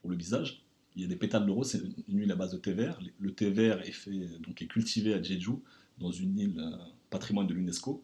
pour 0.00 0.10
le 0.10 0.16
visage. 0.16 0.62
Il 0.96 1.02
y 1.02 1.04
a 1.04 1.08
des 1.08 1.16
pétales 1.16 1.46
de 1.46 1.50
rose, 1.50 1.70
c'est 1.70 1.80
une 2.08 2.18
huile 2.18 2.32
à 2.32 2.34
base 2.36 2.52
de 2.52 2.58
thé 2.58 2.72
vert. 2.72 2.98
Le 3.18 3.32
thé 3.32 3.50
vert 3.50 3.80
est, 3.82 3.92
fait, 3.92 4.28
donc 4.40 4.60
est 4.60 4.66
cultivé 4.66 5.14
à 5.14 5.22
Jeju, 5.22 5.52
dans 5.98 6.10
une 6.10 6.38
île 6.38 6.58
euh, 6.58 6.76
patrimoine 7.10 7.46
de 7.46 7.54
l'UNESCO. 7.54 8.02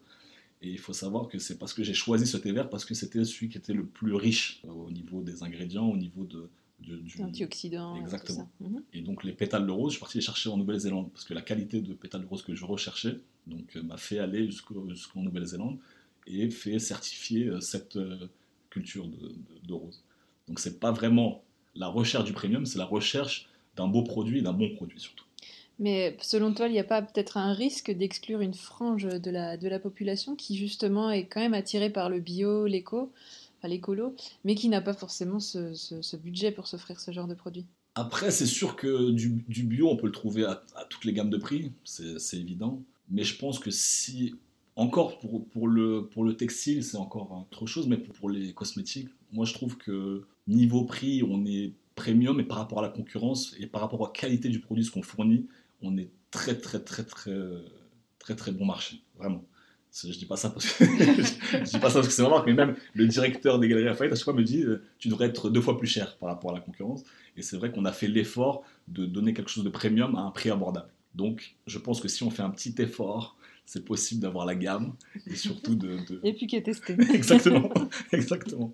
Et 0.61 0.69
il 0.69 0.79
faut 0.79 0.93
savoir 0.93 1.27
que 1.27 1.39
c'est 1.39 1.57
parce 1.57 1.73
que 1.73 1.83
j'ai 1.83 1.93
choisi 1.93 2.27
ce 2.27 2.37
thé 2.37 2.51
vert 2.51 2.69
parce 2.69 2.83
que 2.83 2.93
c'était 2.93 3.23
celui 3.23 3.49
qui 3.49 3.57
était 3.57 3.73
le 3.73 3.85
plus 3.85 4.13
riche 4.13 4.61
euh, 4.65 4.71
au 4.71 4.91
niveau 4.91 5.21
des 5.21 5.41
ingrédients, 5.43 5.87
au 5.87 5.95
niveau 5.95 6.25
de, 6.25 6.49
du 6.79 7.21
antioxydants. 7.21 7.95
Exactement. 7.95 8.49
Mhm. 8.59 8.83
Et 8.93 9.01
donc 9.01 9.23
les 9.23 9.31
pétales 9.31 9.65
de 9.65 9.71
rose, 9.71 9.91
je 9.91 9.95
suis 9.95 9.99
parti 10.01 10.17
les 10.17 10.23
chercher 10.23 10.49
en 10.49 10.57
Nouvelle-Zélande 10.57 11.11
parce 11.11 11.23
que 11.23 11.33
la 11.33 11.41
qualité 11.41 11.81
de 11.81 11.93
pétales 11.93 12.21
de 12.21 12.27
rose 12.27 12.43
que 12.43 12.55
je 12.55 12.65
recherchais 12.65 13.19
donc 13.47 13.75
euh, 13.75 13.83
m'a 13.83 13.97
fait 13.97 14.19
aller 14.19 14.45
jusqu'en 14.45 15.21
Nouvelle-Zélande 15.21 15.77
et 16.27 16.49
fait 16.49 16.77
certifier 16.79 17.47
euh, 17.47 17.61
cette 17.61 17.97
culture 18.69 19.07
de, 19.07 19.35
de 19.65 19.73
rose. 19.73 20.03
Donc 20.47 20.59
c'est 20.59 20.79
pas 20.79 20.91
vraiment 20.91 21.43
la 21.75 21.87
recherche 21.87 22.25
du 22.25 22.33
premium, 22.33 22.65
c'est 22.65 22.79
la 22.79 22.85
recherche 22.85 23.47
d'un 23.77 23.87
beau 23.87 24.03
produit 24.03 24.39
et 24.39 24.41
d'un 24.41 24.53
bon 24.53 24.75
produit 24.75 24.99
surtout. 24.99 25.25
Mais 25.79 26.17
selon 26.21 26.53
toi, 26.53 26.67
il 26.67 26.73
n'y 26.73 26.79
a 26.79 26.83
pas 26.83 27.01
peut-être 27.01 27.37
un 27.37 27.53
risque 27.53 27.89
d'exclure 27.89 28.41
une 28.41 28.53
frange 28.53 29.05
de 29.05 29.31
la, 29.31 29.55
de 29.55 29.67
la 29.69 29.79
population 29.79 30.35
qui 30.35 30.57
justement 30.57 31.09
est 31.09 31.25
quand 31.25 31.39
même 31.39 31.53
attirée 31.53 31.89
par 31.89 32.09
le 32.09 32.19
bio, 32.19 32.67
l'éco, 32.67 33.11
enfin 33.57 33.69
l'écolo, 33.69 34.13
mais 34.43 34.55
qui 34.55 34.67
n'a 34.67 34.81
pas 34.81 34.93
forcément 34.93 35.39
ce, 35.39 36.15
budget 36.17 36.51
pour 36.51 36.67
s'offrir 36.67 36.99
ce 36.99 37.11
genre 37.11 37.27
de 37.27 37.33
produit? 37.33 37.65
Après, 37.95 38.29
c'est 38.29 38.45
sûr 38.45 38.75
que 38.75 39.11
du, 39.11 39.43
du, 39.47 39.63
bio, 39.63 39.89
on 39.89 39.95
peut 39.95 40.05
le 40.05 40.11
trouver 40.11 40.45
à, 40.45 40.63
toutes 40.89 41.05
les 41.05 41.13
gammes 41.13 41.29
de 41.29 41.37
prix, 41.37 41.71
c'est 41.85 42.37
évident. 42.37 42.81
Mais 43.09 43.23
je 43.23 43.37
pense 43.37 43.57
que 43.57 43.71
si, 43.71 44.35
encore 44.75 45.17
pour, 45.19 45.45
pour, 45.47 45.67
le, 45.67 46.07
pour 46.11 46.23
le 46.23 46.35
textile, 46.35 46.83
c'est 46.83 46.97
encore 46.97 47.47
autre 47.49 47.65
chose, 47.65 47.87
mais 47.87 47.97
pour, 47.97 48.13
pour 48.13 48.29
les 48.29 48.53
cosmétiques, 48.53 49.09
moi 49.31 49.45
je 49.45 49.53
trouve 49.53 49.77
que 49.77 50.25
niveau 50.47 50.83
prix, 50.83 51.23
on 51.23 51.45
est 51.45 51.71
premium 51.95 52.39
et 52.39 52.43
par 52.43 52.57
rapport 52.57 52.79
à 52.79 52.81
la 52.81 52.89
concurrence 52.89 53.55
et 53.59 53.67
par 53.67 53.81
rapport 53.81 54.01
à 54.05 54.07
la 54.07 54.19
qualité 54.19 54.49
du 54.49 54.59
produit, 54.59 54.85
ce 54.85 54.91
qu'on 54.91 55.01
fournit, 55.01 55.47
on 55.81 55.97
est 55.97 56.11
très, 56.31 56.55
très, 56.55 56.79
très, 56.79 57.03
très, 57.03 57.31
très, 58.19 58.35
très 58.35 58.51
bon 58.51 58.65
marché, 58.65 59.01
vraiment. 59.17 59.45
Je 59.91 60.17
dis 60.17 60.25
pas 60.25 60.37
ça 60.37 60.51
parce 60.51 60.71
que 60.71 60.85
je 60.85 61.63
dis 61.63 61.79
pas 61.79 61.89
ça 61.89 61.95
parce 61.95 62.07
que 62.07 62.13
c'est 62.13 62.21
vraiment 62.21 62.43
mais 62.45 62.53
même 62.53 62.75
le 62.93 63.07
directeur 63.07 63.57
des 63.57 63.67
galeries 63.67 63.85
Lafayette 63.85 64.13
à 64.13 64.15
chaque 64.15 64.25
fois 64.25 64.35
me 64.35 64.43
dit 64.43 64.61
euh, 64.61 64.83
tu 64.99 65.07
devrais 65.07 65.25
être 65.25 65.49
deux 65.49 65.61
fois 65.61 65.79
plus 65.79 65.87
cher 65.87 66.15
par 66.17 66.29
rapport 66.29 66.51
à 66.51 66.53
la 66.53 66.59
concurrence 66.59 67.03
et 67.35 67.41
c'est 67.41 67.57
vrai 67.57 67.71
qu'on 67.71 67.85
a 67.85 67.91
fait 67.91 68.07
l'effort 68.07 68.63
de 68.87 69.07
donner 69.07 69.33
quelque 69.33 69.49
chose 69.49 69.63
de 69.63 69.69
premium 69.69 70.15
à 70.15 70.19
un 70.19 70.29
prix 70.29 70.51
abordable. 70.51 70.89
Donc 71.15 71.55
je 71.65 71.79
pense 71.79 72.01
que 72.01 72.07
si 72.07 72.21
on 72.21 72.29
fait 72.29 72.43
un 72.43 72.51
petit 72.51 72.75
effort, 72.77 73.35
c'est 73.65 73.83
possible 73.83 74.21
d'avoir 74.21 74.45
la 74.45 74.53
gamme 74.53 74.93
et 75.25 75.35
surtout 75.35 75.75
de, 75.75 75.97
de... 76.07 76.19
et 76.23 76.33
puis 76.33 76.45
qui 76.45 76.55
est 76.55 76.61
testé. 76.61 76.95
exactement, 77.13 77.73
exactement. 78.11 78.73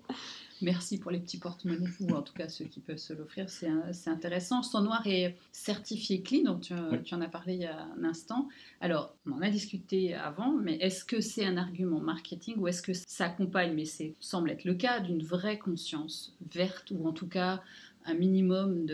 Merci 0.62 0.98
pour 0.98 1.10
les 1.10 1.18
petits 1.18 1.38
porte-monnaies, 1.38 1.90
ou 2.00 2.10
en 2.12 2.22
tout 2.22 2.32
cas 2.32 2.48
ceux 2.48 2.64
qui 2.64 2.80
peuvent 2.80 2.96
se 2.96 3.12
l'offrir, 3.12 3.50
c'est 3.50 3.68
intéressant. 4.08 4.62
Son 4.62 4.82
noir 4.82 5.06
est 5.06 5.36
certifié 5.52 6.22
clean, 6.22 6.44
donc 6.44 6.62
tu, 7.04 7.14
en 7.14 7.20
as 7.20 7.28
parlé 7.28 7.54
il 7.54 7.60
y 7.60 7.66
a 7.66 7.84
un 7.98 8.04
instant. 8.04 8.48
Alors, 8.80 9.14
on 9.26 9.32
en 9.32 9.42
a 9.42 9.50
discuté 9.50 10.14
avant, 10.14 10.52
mais 10.52 10.76
est-ce 10.76 11.04
que 11.04 11.20
c'est 11.20 11.44
un 11.44 11.58
argument 11.58 12.00
marketing 12.00 12.56
ou 12.58 12.68
est-ce 12.68 12.80
que 12.80 12.92
ça 12.94 13.26
accompagne, 13.26 13.74
mais 13.74 13.84
c'est 13.84 14.14
semble 14.20 14.50
être 14.50 14.64
le 14.64 14.74
cas, 14.74 15.00
d'une 15.00 15.22
vraie 15.22 15.58
conscience 15.58 16.34
verte 16.50 16.90
ou 16.90 17.06
en 17.06 17.12
tout 17.12 17.28
cas 17.28 17.62
un 18.06 18.14
minimum 18.14 18.86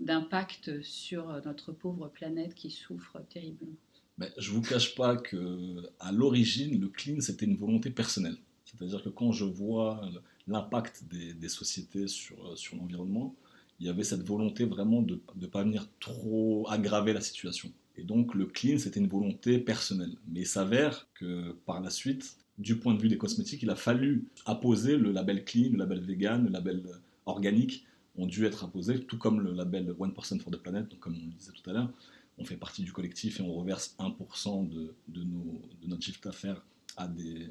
d'impact 0.00 0.82
sur 0.82 1.42
notre 1.44 1.72
pauvre 1.72 2.08
planète 2.08 2.54
qui 2.54 2.70
souffre 2.70 3.20
terriblement? 3.30 3.74
Ben, 4.16 4.30
Je 4.38 4.50
ne 4.50 4.56
vous 4.56 4.62
cache 4.62 4.94
pas 4.94 5.16
que 5.16 5.90
à 5.98 6.12
l'origine, 6.12 6.80
le 6.80 6.88
clean, 6.88 7.20
c'était 7.20 7.46
une 7.46 7.56
volonté 7.56 7.90
personnelle. 7.90 8.36
C'est-à-dire 8.64 9.02
que 9.02 9.08
quand 9.08 9.32
je 9.32 9.44
vois 9.44 10.00
l'impact 10.46 11.04
des, 11.04 11.48
sociétés 11.48 12.06
sur, 12.06 12.56
sur 12.56 12.76
l'environnement, 12.76 13.34
il 13.80 13.86
y 13.86 13.88
avait 13.88 14.04
cette 14.04 14.22
volonté 14.22 14.64
vraiment 14.64 15.02
de 15.02 15.20
ne 15.36 15.46
pas 15.46 15.62
venir 15.62 15.88
trop 16.00 16.66
aggraver 16.68 17.12
la 17.12 17.20
situation. 17.20 17.72
Et 17.96 18.02
donc 18.02 18.34
le 18.34 18.46
clean, 18.46 18.78
c'était 18.78 19.00
une 19.00 19.08
volonté 19.08 19.58
personnelle. 19.58 20.14
Mais 20.28 20.40
il 20.40 20.46
s'avère 20.46 21.08
que 21.14 21.52
par 21.66 21.80
la 21.80 21.90
suite, 21.90 22.36
du 22.58 22.76
point 22.78 22.94
de 22.94 23.00
vue 23.00 23.08
des 23.08 23.18
cosmétiques, 23.18 23.62
il 23.62 23.70
a 23.70 23.76
fallu 23.76 24.26
apposer 24.46 24.96
le 24.96 25.12
label 25.12 25.44
clean, 25.44 25.70
le 25.72 25.78
label 25.78 26.00
vegan, 26.00 26.44
le 26.44 26.50
label 26.50 26.82
organique 27.26 27.84
ont 28.16 28.26
dû 28.26 28.46
être 28.46 28.64
apposés, 28.64 29.00
tout 29.00 29.18
comme 29.18 29.40
le 29.40 29.52
label 29.52 29.94
1% 29.98 30.38
for 30.40 30.52
the 30.52 30.56
Planet, 30.56 30.88
donc 30.88 31.00
comme 31.00 31.14
on 31.14 31.26
le 31.26 31.32
disait 31.32 31.52
tout 31.52 31.68
à 31.68 31.72
l'heure, 31.72 31.90
on 32.38 32.44
fait 32.44 32.56
partie 32.56 32.82
du 32.82 32.92
collectif 32.92 33.40
et 33.40 33.42
on 33.42 33.52
reverse 33.54 33.96
1% 33.98 34.68
de, 34.68 34.94
de, 35.08 35.24
nos, 35.24 35.60
de, 35.82 35.88
notre 35.88 36.02
chiffre 36.02 36.20
d'affaires 36.22 36.64
à 36.96 37.08
des, 37.08 37.48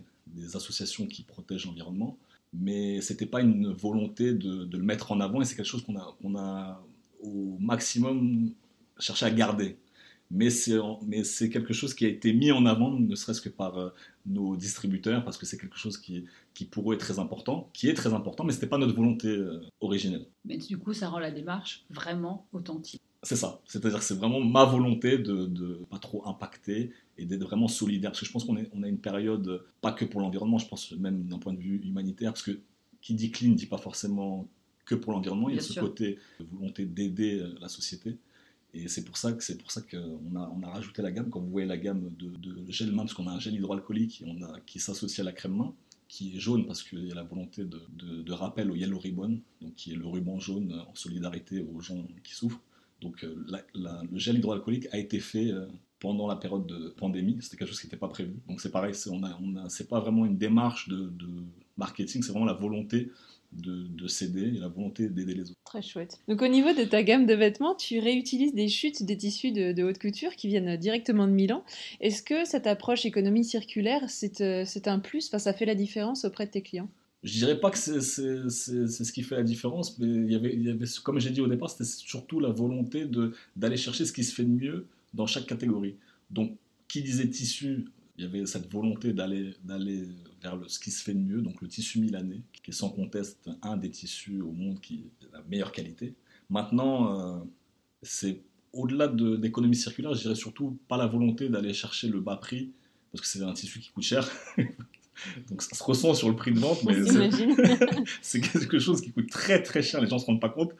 associations 0.56 1.06
qui 1.06 1.24
protègent 1.24 1.66
l'environnement. 1.66 2.18
Mais 2.53 3.01
ce 3.01 3.13
n'était 3.13 3.25
pas 3.25 3.41
une 3.41 3.74
volonté 3.74 4.33
de, 4.33 4.67
le 4.72 4.83
mettre 4.83 5.12
en 5.12 5.19
avant 5.19 5.41
et 5.41 5.45
c'est 5.45 5.55
quelque 5.55 5.65
chose 5.65 5.83
qu'on 5.83 5.98
a, 5.98 6.39
a 6.39 6.83
au 7.22 7.57
maximum 7.60 8.51
cherché 9.00 9.25
à 9.25 9.31
garder 9.31 9.77
mais 10.33 10.50
c'est 10.50 11.50
quelque 11.50 11.74
chose 11.74 11.93
qui 11.93 12.05
a 12.05 12.10
été 12.10 12.33
mis 12.33 12.51
en 12.51 12.65
avant, 12.65 12.91
ne 12.91 13.15
serait-ce 13.15 13.39
que 13.39 13.50
par 13.50 13.77
euh, 13.77 13.89
nos 14.25 14.55
distributeurs, 14.55 15.24
parce 15.24 15.38
que 15.38 15.45
c'est 15.45 15.57
quelque 15.57 15.77
chose 15.77 15.98
qui, 15.98 16.25
qui 16.55 16.65
pour 16.65 16.91
eux 16.91 16.95
est 16.95 17.00
très 17.00 17.19
important, 17.19 17.69
qui 17.74 17.88
est 17.88 17.93
très 17.93 18.13
important, 18.13 18.43
mais 18.43 18.51
ce 18.51 18.57
n'était 18.57 18.67
pas 18.67 18.79
notre 18.79 18.95
volonté 18.95 19.27
euh, 19.27 19.62
originelle. 19.79 20.25
Mais 20.43 20.57
du 20.57 20.77
coup, 20.77 20.93
ça 20.93 21.10
rend 21.10 21.19
la 21.19 21.29
démarche 21.29 21.86
vraiment 21.91 22.48
authentique. 22.51 23.01
C'est 23.24 23.38
ça, 23.38 23.62
c'est-à-dire 23.65 24.00
que 24.00 24.06
c'est 24.06 24.15
vraiment 24.15 24.42
ma 24.42 24.65
volonté 24.65 25.18
de 25.18 25.48
ne 25.48 25.75
pas 25.86 25.98
trop 25.98 26.27
impacter 26.27 26.92
et 27.18 27.25
d'être 27.25 27.44
vraiment 27.44 27.68
solidaire, 27.70 28.12
parce 28.12 28.20
que 28.20 28.25
je 28.25 28.32
pense 28.32 28.44
qu'on 28.44 28.58
on 28.74 28.84
a 28.84 28.88
une 28.88 28.98
période, 28.98 29.63
pas 29.82 29.94
que 29.94 30.03
pour 30.03 30.20
l'environnement, 30.20 30.58
je 30.58 30.68
pense 30.68 30.92
même 30.92 31.24
d'un 31.24 31.39
point 31.39 31.53
de 31.53 31.60
vue 31.60 31.82
humanitaire, 31.86 32.34
parce 32.34 32.44
que 32.44 32.60
qui 33.01 33.13
dit 33.13 33.32
clean 33.32 33.51
ne 33.51 33.56
dit 33.56 33.65
pas 33.65 33.77
forcément 33.77 34.48
que 34.86 34.96
pour 34.96 35.13
l'environnement, 35.13 35.50
il 35.50 35.56
y 35.56 35.60
a 35.60 35.62
ce 35.62 35.80
côté 35.80 36.18
de 36.39 36.46
volonté 36.51 36.86
d'aider 36.86 37.39
euh, 37.39 37.56
la 37.62 37.70
société. 37.70 38.18
Et 38.74 38.88
c'est 38.88 39.03
pour 39.03 39.18
ça 39.18 39.32
que 39.34 39.44
c'est 39.44 39.58
pour 39.58 39.72
ça 39.72 39.82
qu'on 39.82 40.36
a, 40.36 40.51
on 40.56 40.63
a 40.63 40.70
rajouté 40.70 41.01
la 41.01 41.12
gamme. 41.12 41.30
Quand 41.30 41.39
vous 41.39 41.50
voyez 41.50 41.68
la 41.68 41.77
gamme 41.77 42.12
de, 42.18 42.27
de 42.27 42.72
gel 42.72 42.92
main, 42.92 43.03
parce 43.03 43.13
qu'on 43.13 43.27
a 43.27 43.32
un 43.32 43.39
gel 43.39 43.53
hydroalcoolique 43.53 44.24
on 44.25 44.42
a, 44.42 44.60
qui 44.62 44.80
s'associe 44.80 45.20
à 45.20 45.24
la 45.24 45.32
crème 45.32 45.56
main, 45.56 45.74
qui 46.08 46.36
est 46.36 46.39
jaune 46.39 46.65
parce 46.65 46.84
qu'il 46.84 47.08
y 47.08 47.12
a 47.12 47.15
la 47.15 47.24
volonté 47.24 47.63
de, 47.63 47.82
de, 47.96 48.34
rappel 48.34 48.72
au 48.72 48.75
Yellow 48.75 49.00
Ribbon, 49.00 49.39
donc 49.62 49.75
qui 49.75 49.92
est 49.94 49.96
le 49.96 50.08
ruban 50.08 50.39
jaune 50.39 50.84
en 50.88 50.96
solidarité 50.96 51.65
aux 51.74 51.82
gens 51.82 52.06
qui 52.24 52.34
souffrent. 52.34 52.62
Donc 53.02 53.24
euh, 53.24 53.46
le 53.74 54.20
gel 54.20 54.38
hydroalcoolique 54.38 54.88
a 54.92 54.98
été 54.98 55.20
fait 55.20 55.52
euh, 55.52 55.66
pendant 56.00 56.28
la 56.28 56.36
période 56.36 56.66
de 56.66 56.90
pandémie. 56.90 57.38
C'était 57.42 57.58
quelque 57.58 57.70
chose 57.70 57.80
qui 57.80 57.88
n'était 57.88 57.98
pas 57.98 58.08
prévu. 58.08 58.36
Donc 58.48 58.62
c'est 58.62 58.72
pareil, 58.72 58.94
c'est, 58.94 59.10
on 59.10 59.22
c'est 59.70 59.88
pas 59.88 60.00
vraiment 60.00 60.26
une 60.26 60.38
démarche 60.38 60.90
de, 60.90 61.12
marketing, 61.76 62.22
c'est 62.22 62.32
vraiment 62.32 62.46
la 62.46 62.54
volonté 62.54 63.10
de, 63.52 63.88
de 63.88 64.08
s'aider 64.08 64.54
et 64.56 64.60
la 64.60 64.68
volonté 64.68 65.10
d'aider 65.10 65.34
les 65.34 65.42
autres. 65.50 65.60
Très 65.66 65.82
chouette. 65.82 66.20
Donc 66.28 66.42
au 66.42 66.48
niveau 66.48 66.74
de 66.74 66.84
ta 66.84 67.04
gamme 67.04 67.26
de 67.26 67.34
vêtements, 67.34 67.74
tu 67.74 68.00
réutilises 68.00 68.54
des 68.54 68.68
chutes 68.68 69.04
des 69.04 69.18
tissus 69.18 69.52
de, 69.52 69.84
haute 69.84 69.98
couture 69.98 70.36
qui 70.36 70.48
viennent 70.48 70.78
directement 70.78 71.28
de 71.28 71.32
Milan. 71.32 71.64
Est-ce 72.00 72.22
que 72.22 72.46
cette 72.46 72.68
approche 72.68 73.06
économie 73.06 73.44
circulaire, 73.44 74.04
c'est 74.08 74.42
euh, 74.42 74.66
un 74.86 75.00
plus? 75.00 75.28
Enfin, 75.28 75.40
Ça 75.40 75.54
fait 75.54 75.66
la 75.66 75.76
différence 75.76 76.26
auprès 76.26 76.46
de 76.46 76.52
tes 76.52 76.62
clients? 76.62 76.90
Je 77.24 77.34
dirais 77.34 77.60
pas 77.60 77.72
que 77.72 77.77
c'est 77.77 78.01
ce 78.01 79.12
qui 79.12 79.24
fait 79.24 79.36
la 79.36 79.44
différence, 79.44 79.98
mais 79.98 80.08
il 80.08 80.32
y 80.32 80.70
avait, 80.70 80.86
comme 81.03 81.20
j'ai 81.20 81.30
dit 81.30 81.42
au 81.42 81.48
départ, 81.48 81.70
c'était 81.70 81.86
surtout 81.86 82.39
la 82.39 82.50
volonté 82.50 83.10
d'aller 83.56 83.77
chercher 83.77 84.06
ce 84.06 84.12
qui 84.12 84.24
se 84.24 84.36
fait 84.36 84.44
de 84.44 84.50
mieux 84.50 84.88
dans 85.13 85.25
chaque 85.25 85.46
catégorie. 85.46 85.96
Donc, 86.30 86.58
qui 86.88 87.01
disait 87.01 87.30
tissu 87.30 87.86
il 88.18 88.25
y 88.25 88.27
avait 88.27 88.46
cette 88.46 88.72
volonté 88.72 89.12
d'aller 89.13 89.56
vers 90.42 90.56
le, 90.56 90.68
ce 90.68 90.80
qui 90.80 90.92
se 90.92 91.03
fait 91.03 91.13
de 91.13 91.20
mieux, 91.20 91.42
donc 91.42 91.62
le 91.62 91.68
tissu 91.68 92.00
milanais, 92.00 92.42
qui 92.62 92.70
est 92.70 92.74
sans 92.74 92.89
conteste 92.89 93.50
un 93.62 93.75
des 93.75 93.89
tissus 93.89 94.42
au 94.42 94.51
monde 94.51 94.80
qui 94.82 95.06
est 95.22 95.34
la 95.34 95.42
meilleure 95.50 95.72
qualité. 95.72 96.13
Maintenant, 96.50 97.20
euh, 97.20 97.39
c'est 98.03 98.44
au-delà 98.72 99.08
de, 99.08 99.36
d'économie 99.36 99.75
circulaire, 99.75 100.13
je 100.13 100.22
dirais 100.22 100.36
surtout 100.36 100.77
pas 100.88 100.98
la 100.98 101.08
volonté 101.08 101.50
d'aller 101.50 101.74
chercher 101.74 102.08
le 102.08 102.20
bas 102.20 102.38
prix, 102.38 102.72
parce 103.12 103.22
que 103.22 103.27
c'est 103.27 103.44
un 103.44 103.53
tissu 103.53 103.80
qui 103.80 103.89
coûte 103.89 104.03
cher. 104.03 104.30
donc 105.50 105.62
ça 105.62 105.75
se 105.75 105.84
ressent 105.84 106.13
sur 106.13 106.29
le 106.29 106.36
prix 106.36 106.51
de 106.51 106.60
vente, 106.60 106.84
mais 106.84 106.96
c'est, 108.22 108.41
quelque 108.53 108.79
chose 108.79 109.01
qui 109.01 109.12
coûte 109.12 109.29
très 109.29 109.62
très 109.62 109.82
cher, 109.82 110.01
les 110.01 110.08
gens 110.08 110.15
ne 110.15 110.22
se 110.22 110.25
rendent 110.25 110.41
pas 110.41 110.50
compte. 110.50 110.72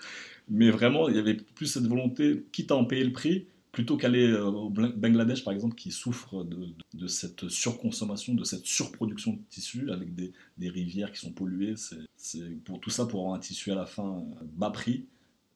Mais 0.50 0.70
vraiment, 0.70 1.08
il 1.10 1.16
y 1.16 1.20
avait 1.20 1.36
plus 1.36 1.68
cette 1.68 1.88
volonté, 1.88 2.46
quitte 2.52 2.72
à 2.72 2.76
en 2.76 2.86
payer 2.86 3.04
le 3.04 3.14
prix, 3.14 3.48
plutôt 3.72 3.98
qu'aller 3.98 4.28
euh, 4.28 4.46
au 4.46 4.70
Bangladesh, 4.70 5.44
par 5.44 5.54
exemple, 5.54 5.76
qui 5.76 5.92
souffre 5.92 6.44
de, 6.44 7.08
cette 7.08 7.50
surconsommation, 7.50 8.36
de 8.36 8.44
cette 8.44 8.66
surproduction 8.66 9.34
de 9.34 9.40
tissus, 9.50 9.92
avec 9.92 10.14
des, 10.16 10.32
rivières 10.70 11.12
qui 11.12 11.20
sont 11.20 11.32
polluées. 11.32 11.76
C'est 12.16 12.64
pour 12.64 12.80
tout 12.80 12.90
ça 12.90 13.06
pour 13.06 13.22
avoir 13.22 13.36
un 13.36 13.40
tissu 13.40 13.72
à 13.72 13.76
la 13.76 13.86
fin 13.86 14.20
euh, 14.20 14.46
bas 14.56 14.70
prix. 14.70 15.08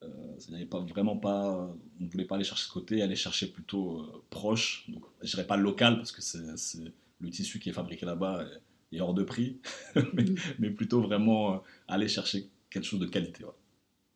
Euh, 0.04 0.64
pas 0.70 0.80
vraiment 0.80 1.16
pas, 1.16 1.74
on 2.00 2.04
ne 2.04 2.08
voulait 2.08 2.24
pas 2.24 2.36
aller 2.36 2.44
chercher 2.44 2.66
ce 2.66 2.72
côté, 2.72 3.02
aller 3.02 3.16
chercher 3.16 3.48
plutôt 3.48 4.00
euh, 4.00 4.24
proche. 4.30 4.84
Donc, 4.88 5.04
je 5.22 5.30
dirais 5.30 5.46
pas 5.46 5.56
local 5.56 5.96
parce 5.96 6.12
que 6.12 6.22
c'est 6.22 6.78
le 7.20 7.30
tissu 7.30 7.58
qui 7.58 7.70
est 7.70 7.72
fabriqué 7.72 8.06
là-bas 8.06 8.44
est, 8.92 9.00
hors 9.00 9.14
de 9.14 9.22
prix, 9.22 9.58
mm. 9.96 10.34
mais, 10.58 10.70
plutôt 10.70 11.00
vraiment 11.00 11.62
aller 11.86 12.08
chercher 12.08 12.48
quelque 12.70 12.84
chose 12.84 13.00
de 13.00 13.06
qualité. 13.06 13.44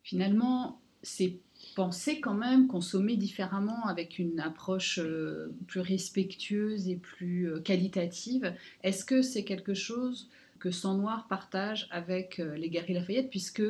Finalement, 0.03 0.81
c'est 1.03 1.39
penser 1.75 2.21
quand 2.21 2.35
même 2.35 2.67
consommer 2.67 3.17
différemment 3.17 3.87
avec 3.87 4.19
une 4.19 4.41
approche 4.41 4.99
euh, 4.99 5.55
plus 5.67 5.81
respectueuse 5.81 6.89
et 6.89 6.97
plus 6.97 7.49
euh, 7.49 7.61
qualitative. 7.61 8.53
Est-ce 8.83 9.05
que 9.05 9.23
c'est 9.23 9.45
quelque 9.45 9.75
chose 9.75 10.29
que 10.59 10.71
Sang 10.71 10.95
Noir 10.95 11.27
partage 11.29 11.89
avec 11.91 12.39
euh, 12.39 12.57
les 12.57 12.69
Galeries 12.69 12.95
Lafayette 12.95 13.31
puisque 13.31 13.63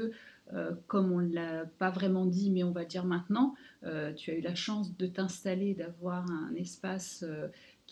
comme 0.86 1.12
on 1.12 1.20
ne 1.20 1.32
l'a 1.32 1.64
pas 1.78 1.88
vraiment 1.88 2.26
dit, 2.26 2.50
mais 2.50 2.62
on 2.62 2.72
va 2.72 2.84
dire 2.84 3.06
maintenant, 3.06 3.54
tu 4.16 4.30
as 4.30 4.34
eu 4.34 4.42
la 4.42 4.54
chance 4.54 4.94
de 4.98 5.06
t'installer, 5.06 5.72
d'avoir 5.72 6.30
un 6.30 6.54
espace 6.56 7.24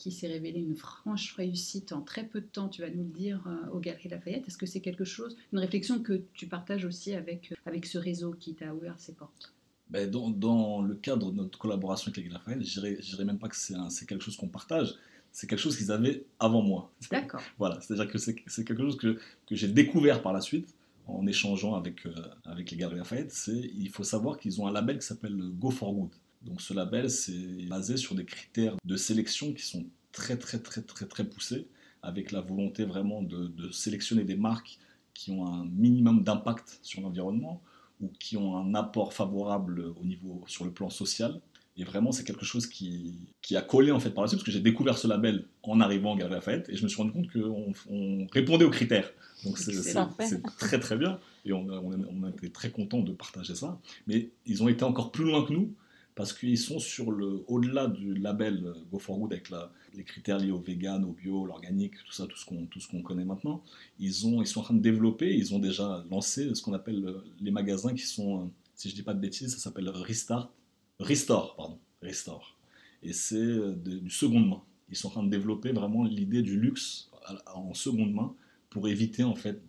qui 0.00 0.10
s'est 0.10 0.28
révélé 0.28 0.60
une 0.60 0.74
franche 0.74 1.34
réussite 1.34 1.92
en 1.92 2.00
très 2.00 2.24
peu 2.24 2.40
de 2.40 2.46
temps, 2.46 2.68
tu 2.68 2.80
vas 2.80 2.88
nous 2.88 3.04
le 3.04 3.10
dire, 3.10 3.46
aux 3.72 3.80
Galeries 3.80 4.08
Lafayette. 4.08 4.48
Est-ce 4.48 4.56
que 4.56 4.64
c'est 4.64 4.80
quelque 4.80 5.04
chose, 5.04 5.36
une 5.52 5.58
réflexion 5.58 6.00
que 6.00 6.22
tu 6.32 6.46
partages 6.46 6.86
aussi 6.86 7.12
avec, 7.14 7.52
avec 7.66 7.84
ce 7.84 7.98
réseau 7.98 8.32
qui 8.32 8.54
t'a 8.54 8.74
ouvert 8.74 8.98
ses 8.98 9.12
portes? 9.12 9.52
Ben, 9.90 10.10
dans, 10.10 10.80
le 10.80 10.94
cadre 10.94 11.30
de 11.30 11.36
notre 11.36 11.58
collaboration 11.58 12.10
avec 12.10 12.24
les 12.24 12.32
Raphaël, 12.32 12.64
je 12.64 12.80
dirais 12.80 13.24
même 13.24 13.38
pas 13.38 13.48
que 13.48 13.56
c'est 13.56 14.06
quelque 14.06 14.24
chose 14.24 14.36
qu'on 14.36 14.48
partage, 14.48 14.94
c'est 15.32 15.46
quelque 15.46 15.58
chose 15.58 15.76
qu'ils 15.76 15.92
avaient 15.92 16.24
avant 16.38 16.62
moi. 16.62 16.90
D'accord. 17.10 17.42
voilà, 17.58 17.78
c'est-à-dire 17.80 18.08
que 18.08 18.18
c'est 18.18 18.34
quelque 18.64 18.82
chose 18.82 18.96
que, 18.96 19.18
que 19.46 19.54
j'ai 19.54 19.68
découvert 19.68 20.22
par 20.22 20.32
la 20.32 20.40
suite 20.40 20.74
en 21.06 21.26
échangeant 21.26 21.74
avec, 21.74 22.06
euh, 22.06 22.14
avec 22.44 22.70
les 22.70 22.76
Galeries 22.76 22.98
Lafayette. 22.98 23.34
Il 23.48 23.90
faut 23.90 24.04
savoir 24.04 24.38
qu'ils 24.38 24.60
ont 24.60 24.66
un 24.66 24.72
label 24.72 24.98
qui 24.98 25.06
s'appelle 25.06 25.36
Go 25.36 25.70
for 25.70 25.92
Good. 25.92 26.10
Donc 26.42 26.60
ce 26.60 26.72
label, 26.72 27.10
c'est 27.10 27.66
basé 27.68 27.96
sur 27.96 28.14
des 28.14 28.24
critères 28.24 28.76
de 28.84 28.96
sélection 28.96 29.52
qui 29.52 29.62
sont 29.62 29.84
très 30.12 30.36
très 30.36 30.58
très 30.58 30.82
très 30.82 31.06
très 31.06 31.24
poussés, 31.24 31.68
avec 32.02 32.32
la 32.32 32.40
volonté 32.40 32.84
vraiment 32.84 33.22
de, 33.22 33.46
de 33.48 33.70
sélectionner 33.70 34.24
des 34.24 34.36
marques 34.36 34.78
qui 35.14 35.30
ont 35.30 35.46
un 35.46 35.66
minimum 35.66 36.24
d'impact 36.24 36.78
sur 36.82 37.02
l'environnement, 37.02 37.62
ou 38.00 38.08
qui 38.18 38.36
ont 38.36 38.56
un 38.56 38.74
apport 38.74 39.12
favorable 39.12 39.92
au 40.00 40.04
niveau 40.04 40.42
sur 40.46 40.64
le 40.64 40.70
plan 40.70 40.88
social. 40.88 41.40
Et 41.76 41.84
vraiment, 41.84 42.12
c'est 42.12 42.24
quelque 42.24 42.44
chose 42.44 42.66
qui, 42.66 43.14
qui, 43.40 43.56
a 43.56 43.62
collé 43.62 43.90
en 43.90 44.00
fait 44.00 44.10
par 44.10 44.22
la 44.22 44.28
suite, 44.28 44.40
parce 44.40 44.46
que 44.46 44.50
j'ai 44.50 44.60
découvert 44.60 44.98
ce 44.98 45.06
label 45.06 45.46
en 45.62 45.80
arrivant 45.80 46.14
à 46.14 46.18
Galerie 46.18 46.34
Lafayette, 46.34 46.68
et 46.68 46.76
je 46.76 46.82
me 46.82 46.88
suis 46.88 46.98
rendu 46.98 47.12
compte 47.12 47.30
qu'on 47.30 47.72
on 47.88 48.26
répondait 48.32 48.64
aux 48.64 48.70
critères. 48.70 49.10
Donc 49.44 49.56
c'est 49.58 50.42
très 50.58 50.80
très 50.80 50.96
bien, 50.96 51.18
et 51.44 51.52
on, 51.52 51.66
on, 51.68 51.92
on, 51.92 52.24
a 52.24 52.30
été 52.30 52.50
très 52.50 52.70
content 52.70 53.00
de 53.00 53.12
partager 53.12 53.54
ça. 53.54 53.78
Mais 54.06 54.30
ils 54.46 54.62
ont 54.62 54.68
été 54.68 54.84
encore 54.84 55.12
plus 55.12 55.24
loin 55.24 55.44
que 55.46 55.52
nous, 55.52 55.72
parce 56.20 56.34
qu'ils 56.34 56.58
sont 56.58 56.78
sur 56.78 57.12
le 57.12 57.44
au-delà 57.48 57.86
du 57.86 58.12
label 58.12 58.74
Go 58.92 58.98
for 58.98 59.18
Good 59.18 59.32
avec 59.32 59.48
les 59.94 60.04
critères 60.04 60.38
liés 60.38 60.50
au 60.50 60.58
vegan, 60.58 61.02
au 61.02 61.12
bio, 61.12 61.46
l'organique, 61.46 61.94
tout 62.04 62.12
ça, 62.12 62.26
tout 62.26 62.36
ce 62.36 62.44
qu'on 62.44 62.66
tout 62.66 62.78
ce 62.78 62.88
qu'on 62.88 63.00
connaît 63.00 63.24
maintenant. 63.24 63.64
Ils 63.98 64.26
ont 64.26 64.42
ils 64.42 64.46
sont 64.46 64.60
en 64.60 64.64
train 64.64 64.74
de 64.74 64.82
développer, 64.82 65.34
ils 65.34 65.54
ont 65.54 65.58
déjà 65.58 66.04
lancé 66.10 66.54
ce 66.54 66.60
qu'on 66.60 66.74
appelle 66.74 67.02
euh, 67.06 67.24
les 67.40 67.50
magasins 67.50 67.94
qui 67.94 68.02
sont, 68.02 68.42
euh, 68.42 68.48
si 68.74 68.90
je 68.90 68.94
dis 68.94 69.02
pas 69.02 69.14
de 69.14 69.18
bêtises, 69.18 69.50
ça 69.54 69.58
s'appelle 69.58 69.88
Restart, 69.88 70.52
Restore, 70.98 71.56
pardon, 71.56 71.78
Restore. 72.02 72.54
Et 73.02 73.14
c'est 73.14 73.36
euh, 73.36 73.72
du 73.74 74.10
seconde 74.10 74.46
main. 74.46 74.62
Ils 74.90 74.96
sont 74.96 75.08
en 75.08 75.12
train 75.12 75.22
de 75.22 75.30
développer 75.30 75.72
vraiment 75.72 76.04
l'idée 76.04 76.42
du 76.42 76.60
luxe 76.60 77.08
en 77.46 77.72
seconde 77.72 78.12
main 78.12 78.34
pour 78.68 78.88
éviter 78.88 79.24
en 79.24 79.34
fait 79.34 79.62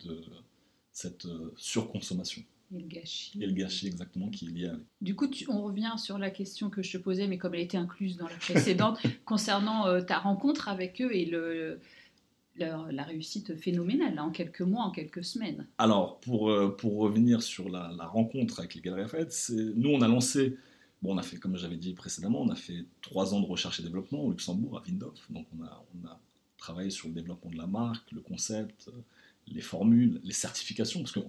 cette 0.92 1.26
surconsommation. 1.56 2.42
Et 2.74 2.80
le 2.80 2.86
gâchis. 2.86 3.38
Et 3.40 3.46
le 3.46 3.52
gâchis, 3.52 3.86
exactement, 3.86 4.28
qui 4.28 4.46
est 4.46 4.50
lié 4.50 4.66
avec. 4.66 4.80
Du 5.00 5.14
coup, 5.14 5.28
on 5.48 5.62
revient 5.62 5.94
sur 5.98 6.18
la 6.18 6.30
question 6.30 6.70
que 6.70 6.82
je 6.82 6.92
te 6.92 6.98
posais, 6.98 7.26
mais 7.26 7.38
comme 7.38 7.54
elle 7.54 7.60
était 7.60 7.76
incluse 7.76 8.16
dans 8.16 8.28
la 8.28 8.36
précédente, 8.36 8.98
concernant 9.24 9.86
euh, 9.86 10.00
ta 10.00 10.18
rencontre 10.18 10.68
avec 10.68 11.00
eux 11.02 11.14
et 11.14 11.26
le, 11.26 11.80
la 12.56 13.02
réussite 13.04 13.56
phénoménale, 13.56 14.18
en 14.18 14.30
quelques 14.30 14.62
mois, 14.62 14.84
en 14.84 14.90
quelques 14.90 15.24
semaines. 15.24 15.66
Alors, 15.78 16.20
pour, 16.20 16.50
euh, 16.50 16.74
pour 16.76 16.98
revenir 16.98 17.42
sur 17.42 17.68
la, 17.68 17.88
rencontre 18.06 18.60
avec 18.60 18.74
les 18.74 18.80
Galeries 18.80 19.08
Fêtes, 19.08 19.52
nous, 19.76 19.90
on 19.90 20.00
a 20.00 20.08
lancé, 20.08 20.56
bon, 21.02 21.14
on 21.14 21.18
a 21.18 21.22
fait, 21.22 21.36
comme 21.36 21.56
j'avais 21.56 21.76
dit 21.76 21.94
précédemment, 21.94 22.42
on 22.42 22.48
a 22.48 22.56
fait 22.56 22.84
trois 23.00 23.34
ans 23.34 23.40
de 23.40 23.46
recherche 23.46 23.80
et 23.80 23.82
développement 23.82 24.20
au 24.24 24.30
Luxembourg, 24.30 24.78
à 24.78 24.82
Windhof. 24.86 25.30
Donc, 25.30 25.46
on 25.58 25.64
a, 25.64 25.84
on 25.94 26.06
a 26.06 26.20
travaillé 26.58 26.90
sur 26.90 27.08
le 27.08 27.14
développement 27.14 27.50
de 27.50 27.58
la 27.58 27.66
marque, 27.66 28.10
le 28.12 28.20
concept, 28.20 28.90
les 29.48 29.60
formules, 29.60 30.20
les 30.22 30.32
certifications, 30.32 31.00
parce 31.00 31.12
que 31.12 31.20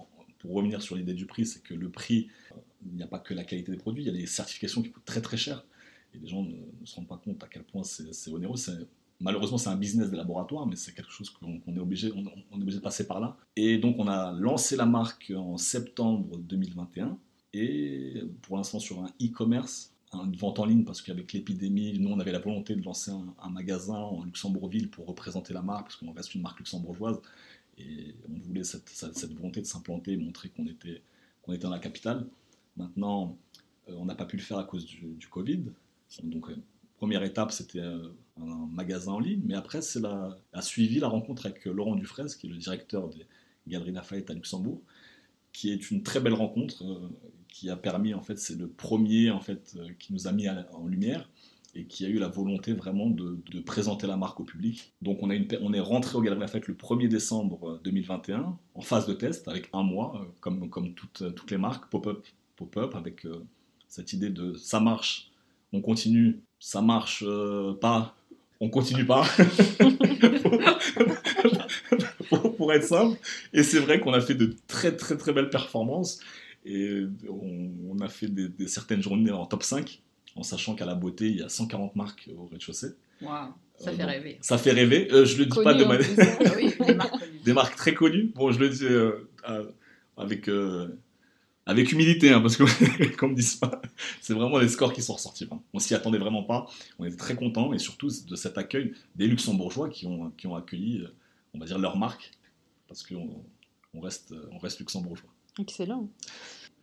pour 0.44 0.54
revenir 0.54 0.82
sur 0.82 0.96
l'idée 0.96 1.14
du 1.14 1.26
prix, 1.26 1.46
c'est 1.46 1.64
que 1.64 1.74
le 1.74 1.90
prix, 1.90 2.28
euh, 2.52 2.56
il 2.86 2.96
n'y 2.96 3.02
a 3.02 3.08
pas 3.08 3.18
que 3.18 3.34
la 3.34 3.44
qualité 3.44 3.72
des 3.72 3.78
produits, 3.78 4.04
il 4.04 4.08
y 4.08 4.10
a 4.10 4.14
des 4.14 4.28
certifications 4.28 4.84
qui 4.84 4.92
coûtent 4.92 5.06
très 5.06 5.22
très 5.22 5.38
cher, 5.38 5.66
et 6.14 6.20
les 6.20 6.28
gens 6.28 6.44
ne, 6.44 6.56
se 6.86 6.96
rendent 6.96 7.08
pas 7.08 7.18
compte 7.18 7.42
à 7.44 7.48
quel 7.48 7.64
point 7.64 7.84
c'est 7.84 8.30
onéreux. 8.30 8.58
Malheureusement, 9.22 9.58
c'est 9.58 9.70
un 9.70 9.78
business 9.78 10.12
des 10.12 10.18
laboratoires, 10.18 10.68
mais 10.68 10.76
c'est 10.76 10.94
quelque 10.94 11.12
chose 11.12 11.30
qu'on 11.30 11.62
est, 11.76 11.80
obligé, 11.80 12.12
on, 12.14 12.26
est 12.26 12.62
obligé 12.62 12.78
de 12.78 12.84
passer 12.84 13.08
par 13.08 13.22
là. 13.22 13.38
Et 13.56 13.78
donc, 13.78 13.96
on 13.98 14.08
a 14.08 14.34
lancé 14.34 14.76
la 14.76 14.86
marque 14.86 15.32
en 15.36 15.58
septembre 15.58 16.38
2021, 16.38 17.18
et 17.54 18.22
pour 18.42 18.58
l'instant 18.58 18.80
sur 18.80 19.02
un 19.02 19.08
e-commerce 19.22 19.94
une 20.22 20.36
vente 20.36 20.60
en 20.60 20.66
ligne 20.66 20.84
parce 20.84 21.02
qu'avec 21.02 21.34
l'épidémie, 21.34 21.98
nous 22.00 22.10
on 22.10 22.20
avait 22.20 22.32
la 22.32 22.40
volonté 22.40 22.76
de 22.76 22.84
lancer 22.84 23.12
un, 23.12 23.50
magasin 23.50 23.96
en 23.96 24.24
Luxembourgville 24.24 24.90
pour 24.90 25.08
représenter 25.08 25.54
la 25.54 25.62
marque 25.62 25.86
parce 25.86 25.96
qu'on 25.96 26.12
reste 26.12 26.36
une 26.36 26.42
marque 26.42 26.60
luxembourgeoise 26.60 27.20
et 27.78 28.16
on 28.30 28.40
voulait 28.40 28.64
cette, 28.64 28.90
volonté 29.34 29.62
de 29.62 29.66
s'implanter, 29.66 30.18
montrer 30.18 30.50
qu'on 30.50 30.66
était, 30.68 31.02
qu'on 31.42 31.54
était 31.54 31.64
dans 31.64 31.70
la 31.70 31.80
capitale. 31.80 32.28
Maintenant, 32.78 33.38
euh, 33.90 33.94
on 33.98 34.06
n'a 34.06 34.16
pas 34.16 34.26
pu 34.26 34.38
le 34.38 34.42
faire 34.42 34.58
à 34.58 34.64
cause 34.64 34.86
du, 34.86 35.28
Covid. 35.30 35.64
Donc, 36.24 36.50
euh, 36.50 36.56
première 36.98 37.24
étape, 37.24 37.52
c'était 37.52 37.80
euh, 37.80 38.10
un 38.40 38.68
magasin 38.72 39.14
en 39.14 39.20
ligne, 39.20 39.42
mais 39.46 39.56
après, 39.56 39.82
c'est 39.82 40.00
la, 40.00 40.38
a 40.54 40.62
suivi 40.62 41.00
la 41.00 41.08
rencontre 41.08 41.46
avec 41.46 41.66
Laurent 41.66 41.96
Dufresne, 41.96 42.28
qui 42.28 42.48
est 42.48 42.50
le 42.50 42.58
directeur 42.58 43.10
des 43.10 43.26
Galeries 43.68 43.92
Lafayette 43.92 44.30
à 44.30 44.34
Luxembourg, 44.34 44.82
qui 45.52 45.72
est 45.72 45.92
une 45.92 46.04
très 46.04 46.20
belle 46.20 46.34
rencontre 46.34 46.84
qui 47.48 47.70
a 47.70 47.76
permis, 47.76 48.14
en 48.14 48.22
fait, 48.22 48.40
c'est 48.40 48.58
le 48.58 48.68
premier 48.68 49.30
en 49.30 49.40
fait, 49.40 49.78
qui 50.00 50.12
nous 50.12 50.28
a 50.28 50.32
mis 50.32 50.50
en 50.50 50.88
lumière 50.88 51.30
et 51.76 51.86
qui 51.86 52.06
a 52.06 52.10
eu 52.10 52.20
la 52.20 52.28
volonté 52.28 52.74
vraiment 52.74 53.10
de, 53.10 53.40
présenter 53.66 54.06
la 54.08 54.18
marque 54.18 54.40
au 54.40 54.44
public. 54.44 54.94
Donc 55.02 55.20
on, 55.22 55.30
est 55.32 55.80
rentré 55.80 56.18
au 56.18 56.22
Galerie 56.22 56.42
Lafayette 56.42 56.68
le 56.68 56.76
1er 56.76 57.08
décembre 57.08 57.80
2021 57.84 58.40
euh, 58.40 58.44
en 58.76 58.82
phase 58.82 59.08
de 59.08 59.14
test 59.14 59.48
avec 59.48 59.70
un 59.74 59.84
mois, 59.84 60.22
euh, 60.22 60.26
comme, 60.40 60.70
comme 60.70 60.94
toutes, 60.94 61.24
les 61.50 61.58
marques, 61.58 61.90
pop-up, 61.90 62.26
pop-up, 62.56 62.96
avec 62.96 63.26
cette 63.88 64.14
idée 64.14 64.30
de 64.30 64.54
ça 64.56 64.80
marche, 64.80 65.32
on 65.72 65.82
continue, 65.82 66.42
ça 66.60 66.82
marche 66.82 67.26
pas, 67.82 68.16
on 68.60 68.70
continue 68.70 69.06
pas. 69.06 69.26
pour, 72.58 72.74
être 72.74 72.84
simple. 72.86 73.18
Et 73.54 73.64
c'est 73.64 73.80
vrai 73.80 74.00
qu'on 74.00 74.14
a 74.14 74.22
fait 74.22 74.36
de 74.36 74.56
très 74.68 74.96
très 74.96 75.18
très 75.18 75.34
belles 75.34 75.50
performances. 75.50 76.20
Et 76.66 77.04
on, 77.30 78.00
a 78.00 78.08
fait 78.08 78.30
certaines 78.68 79.02
journées 79.02 79.32
en 79.32 79.46
top 79.46 79.64
5, 79.64 80.02
en 80.36 80.44
sachant 80.44 80.76
qu'à 80.76 80.86
la 80.86 80.96
beauté, 80.96 81.30
il 81.30 81.38
y 81.38 81.42
a 81.42 81.50
150 81.50 81.96
marques 81.96 82.30
au 82.36 82.46
rez-de-chaussée. 82.48 82.96
Waouh, 83.22 83.54
ça 83.78 83.92
fait 83.92 84.04
rêver. 84.04 84.38
Ça 84.42 84.58
fait 84.58 84.72
rêver. 84.72 85.08
Euh, 85.12 85.26
je 85.26 85.38
le 85.38 85.46
dis 85.46 85.64
pas 85.64 85.74
de 85.74 85.86
manière. 85.86 86.08
Ah 86.80 86.86
des, 86.86 86.96
marques 86.96 87.44
des 87.46 87.54
marques 87.54 87.76
très 87.76 87.94
connues. 87.94 88.32
Bon, 88.36 88.52
je 88.52 88.60
le 88.60 88.70
dis 88.70 88.84
euh, 88.86 89.30
avec, 90.18 90.50
euh, 90.50 91.00
avec 91.66 91.92
humilité, 91.92 92.32
hein, 92.32 92.42
parce 92.42 92.58
que, 92.58 93.16
comme 93.18 93.36
disent 93.36 93.56
pas, 93.56 93.82
c'est 94.22 94.34
vraiment 94.34 94.58
les 94.58 94.68
scores 94.68 94.94
qui 94.94 95.02
sont 95.02 95.14
ressortis. 95.14 95.48
Hein. 95.52 95.62
On 95.74 95.80
s'y 95.80 95.94
attendait 95.94 96.18
vraiment 96.18 96.44
pas. 96.44 96.68
On 97.00 97.06
était 97.06 97.18
très 97.18 97.36
contents, 97.36 97.74
et 97.74 97.80
surtout 97.80 98.10
de 98.28 98.36
cet 98.36 98.58
accueil 98.58 98.94
des 99.16 99.28
luxembourgeois 99.28 99.90
qui 99.90 100.08
ont, 100.08 100.32
qui 100.32 100.48
ont 100.48 100.56
accueilli, 100.56 101.06
on 101.54 101.60
va 101.60 101.66
dire, 101.66 101.78
leur 101.78 101.98
marque, 101.98 102.32
parce 102.88 103.04
qu'on 103.04 103.44
on 103.94 104.02
reste, 104.02 104.34
on 104.52 104.58
reste 104.58 104.80
luxembourgeois. 104.80 105.30
Excellent. 105.60 106.10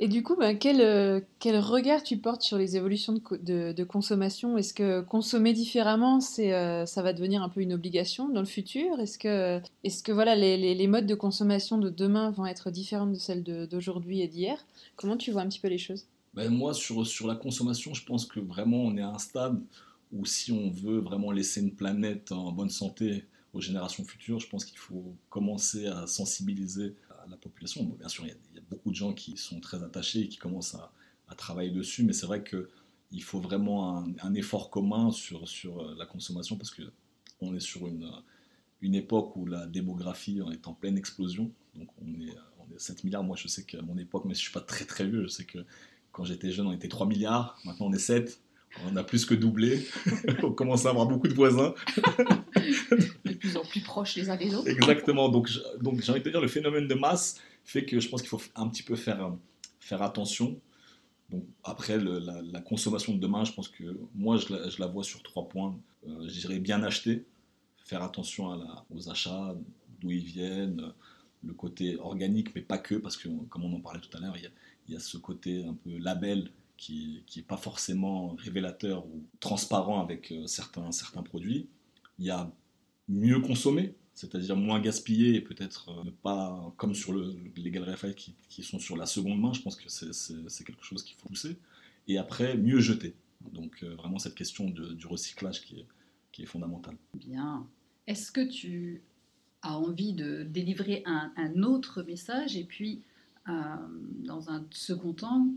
Et 0.02 0.08
du 0.08 0.22
coup, 0.22 0.34
ben, 0.34 0.56
quel, 0.56 0.80
euh, 0.80 1.20
quel, 1.40 1.58
regard 1.58 2.02
tu 2.02 2.16
portes 2.16 2.40
sur 2.40 2.56
les 2.56 2.74
évolutions 2.74 3.12
de, 3.12 3.72
de, 3.72 3.84
consommation? 3.84 4.56
Est-ce 4.56 4.72
que 4.72 5.02
consommer 5.02 5.52
différemment, 5.52 6.22
c'est, 6.22 6.54
euh, 6.54 6.86
ça 6.86 7.02
va 7.02 7.12
devenir 7.12 7.42
un 7.42 7.50
peu 7.50 7.60
une 7.60 7.74
obligation 7.74 8.30
dans 8.30 8.40
le 8.40 8.46
futur? 8.46 8.98
Est-ce 8.98 9.18
que, 9.18 9.60
est-ce 9.84 10.02
que 10.02 10.10
voilà, 10.10 10.36
les, 10.36 10.56
les, 10.74 10.86
modes 10.86 11.04
de 11.04 11.14
consommation 11.14 11.76
de 11.76 11.90
demain 11.90 12.30
vont 12.30 12.46
être 12.46 12.70
différents 12.70 13.08
de 13.08 13.16
celles 13.16 13.42
d'aujourd'hui 13.42 14.22
et 14.22 14.26
d'hier? 14.26 14.64
Comment 14.96 15.18
tu 15.18 15.32
vois 15.32 15.42
un 15.42 15.48
petit 15.48 15.60
peu 15.60 15.68
les 15.68 15.76
choses? 15.76 16.06
Ben, 16.32 16.48
Moi, 16.48 16.72
sur, 16.72 17.06
sur 17.06 17.26
la 17.26 17.34
consommation, 17.34 17.92
je 17.92 18.06
pense 18.06 18.24
que 18.24 18.40
vraiment 18.40 18.78
on 18.78 18.96
est 18.96 19.02
à 19.02 19.10
un 19.10 19.18
stade 19.18 19.60
où 20.12 20.24
si 20.24 20.50
on 20.50 20.70
veut 20.70 21.00
vraiment 21.00 21.30
laisser 21.30 21.60
une 21.60 21.74
planète 21.74 22.32
en 22.32 22.52
bonne 22.52 22.70
santé 22.70 23.26
aux 23.52 23.60
générations 23.60 24.04
futures, 24.04 24.40
je 24.40 24.48
pense 24.48 24.64
qu'il 24.64 24.78
faut 24.78 25.14
commencer 25.28 25.88
à 25.88 26.06
sensibiliser 26.06 26.94
la 27.28 27.36
population. 27.36 27.84
bien 27.98 28.08
sûr, 28.08 28.24
il 28.26 28.28
y, 28.28 28.49
a, 28.49 28.49
beaucoup 28.70 28.90
de 28.90 28.96
gens 28.96 29.12
qui 29.12 29.36
sont 29.36 29.60
très 29.60 29.82
attachés 29.82 30.20
et 30.20 30.28
qui 30.28 30.38
commencent 30.38 30.74
à, 30.74 30.92
travailler 31.36 31.70
dessus, 31.70 32.02
mais 32.02 32.12
c'est 32.12 32.26
vrai 32.26 32.42
qu'il 32.42 33.22
faut 33.22 33.38
vraiment 33.38 34.04
un, 34.20 34.34
effort 34.34 34.68
commun 34.68 35.12
sur, 35.12 35.46
sur 35.46 35.80
euh, 35.80 35.94
la 35.96 36.04
consommation 36.04 36.56
parce 36.56 36.72
qu'on 36.72 37.54
est 37.54 37.60
sur 37.60 37.86
une, 37.86 38.10
une 38.80 38.96
époque 38.96 39.36
où 39.36 39.46
la 39.46 39.66
démographie 39.66 40.40
est 40.52 40.66
en 40.66 40.74
pleine 40.74 40.98
explosion. 40.98 41.52
Donc 41.76 41.88
on 42.02 42.20
est, 42.20 42.34
on 42.58 42.74
est 42.74 42.80
7 42.80 43.04
milliards. 43.04 43.22
Moi, 43.22 43.36
je 43.36 43.46
sais 43.46 43.62
qu'à 43.62 43.80
mon 43.80 43.96
époque, 43.96 44.24
mais 44.24 44.34
je 44.34 44.40
ne 44.40 44.42
suis 44.42 44.52
pas 44.52 44.60
très 44.60 44.84
très 44.84 45.06
vieux, 45.06 45.22
je 45.22 45.28
sais 45.28 45.44
que 45.44 45.60
quand 46.12 46.24
j'étais 46.24 46.50
jeune, 46.50 46.66
on 46.66 46.72
était 46.72 46.88
3 46.88 47.06
milliards. 47.06 47.56
Maintenant, 47.64 47.86
on 47.86 47.92
est 47.92 47.98
7. 47.98 48.40
On 48.86 48.96
a 48.96 49.02
plus 49.02 49.24
que 49.24 49.34
doublé. 49.34 49.86
on 50.42 50.52
commence 50.52 50.86
à 50.86 50.90
avoir 50.90 51.06
beaucoup 51.06 51.28
de 51.28 51.34
voisins. 51.34 51.74
de 53.24 53.34
plus 53.34 53.56
en 53.56 53.64
plus 53.64 53.80
proches 53.80 54.16
les 54.16 54.30
uns 54.30 54.36
des 54.36 54.54
autres. 54.54 54.68
Exactement. 54.68 55.28
Donc, 55.28 55.48
donc 55.80 56.00
j'ai 56.02 56.12
envie 56.12 56.22
de 56.22 56.30
dire, 56.30 56.40
le 56.40 56.48
phénomène 56.48 56.86
de 56.86 56.94
masse 56.94 57.40
fait 57.70 57.84
que 57.84 58.00
je 58.00 58.08
pense 58.08 58.20
qu'il 58.20 58.28
faut 58.28 58.42
un 58.56 58.68
petit 58.68 58.82
peu 58.82 58.96
faire, 58.96 59.32
faire 59.78 60.02
attention. 60.02 60.60
Donc, 61.30 61.44
après, 61.62 61.98
la, 61.98 62.60
consommation 62.60 63.14
de 63.14 63.20
demain, 63.20 63.44
je 63.44 63.52
pense 63.52 63.68
que 63.68 63.96
moi, 64.12 64.38
je 64.38 64.80
la, 64.80 64.86
vois 64.88 65.04
sur 65.04 65.22
trois 65.22 65.48
points. 65.48 65.78
Euh, 66.08 66.28
je 66.28 66.40
dirais 66.40 66.58
bien 66.58 66.82
acheter, 66.82 67.24
faire 67.84 68.02
attention 68.02 68.50
à 68.50 68.56
la, 68.56 68.84
aux 68.90 69.08
achats, 69.08 69.54
d'où 70.00 70.10
ils 70.10 70.24
viennent, 70.24 70.92
le 71.44 71.54
côté 71.54 71.96
organique, 71.98 72.52
mais 72.56 72.60
pas 72.60 72.78
que, 72.78 72.96
parce 72.96 73.16
que, 73.16 73.28
comme 73.48 73.64
on 73.64 73.72
en 73.72 73.80
parlait 73.80 74.00
tout 74.00 74.14
à 74.16 74.20
l'heure, 74.20 74.36
il, 74.36 74.50
il 74.88 74.94
y 74.94 74.96
a 74.96 75.00
ce 75.00 75.16
côté 75.16 75.64
un 75.64 75.74
peu 75.74 75.96
label 75.96 76.50
qui 76.76 77.22
n'est 77.36 77.42
pas 77.42 77.56
forcément 77.56 78.34
révélateur 78.34 79.06
ou 79.06 79.22
transparent 79.38 80.02
avec 80.02 80.32
euh, 80.32 80.46
certains, 80.48 80.90
certains 80.90 81.22
produits. 81.22 81.68
Il 82.18 82.26
y 82.26 82.30
a 82.30 82.50
mieux 83.06 83.38
consommer, 83.40 83.94
c'est-à-dire 84.20 84.54
moins 84.54 84.80
gaspiller 84.80 85.34
et 85.34 85.40
peut-être 85.40 85.88
euh, 85.88 86.04
ne 86.04 86.10
pas, 86.10 86.74
comme 86.76 86.94
sur 86.94 87.14
le, 87.14 87.34
les 87.56 87.70
galeries 87.70 88.14
qui, 88.14 88.34
qui, 88.50 88.62
sont 88.62 88.78
sur 88.78 88.94
la 88.98 89.06
seconde 89.06 89.40
main, 89.40 89.54
je 89.54 89.62
pense 89.62 89.76
que 89.76 89.88
c'est 89.88 90.64
quelque 90.64 90.84
chose 90.84 91.02
qu'il 91.02 91.16
faut 91.16 91.28
pousser. 91.28 91.56
Et 92.06 92.18
après, 92.18 92.54
mieux 92.58 92.80
jeter. 92.80 93.14
Donc 93.52 93.82
euh, 93.82 93.94
vraiment 93.94 94.18
cette 94.18 94.34
question 94.34 94.68
du 94.68 95.06
recyclage 95.06 95.62
qui 95.62 95.80
est, 95.80 95.86
qui 96.32 96.42
est 96.42 96.46
fondamentale. 96.46 96.96
Bien. 97.14 97.66
Est-ce 98.06 98.30
que 98.30 98.46
tu 98.46 99.00
as 99.62 99.78
envie 99.78 100.12
de 100.12 100.42
délivrer 100.42 101.02
un, 101.06 101.32
un 101.36 101.62
autre 101.62 102.02
message 102.02 102.56
et 102.56 102.64
puis, 102.64 103.00
dans 103.46 104.48
un 104.48 104.64
second 104.70 105.12
temps, 105.12 105.48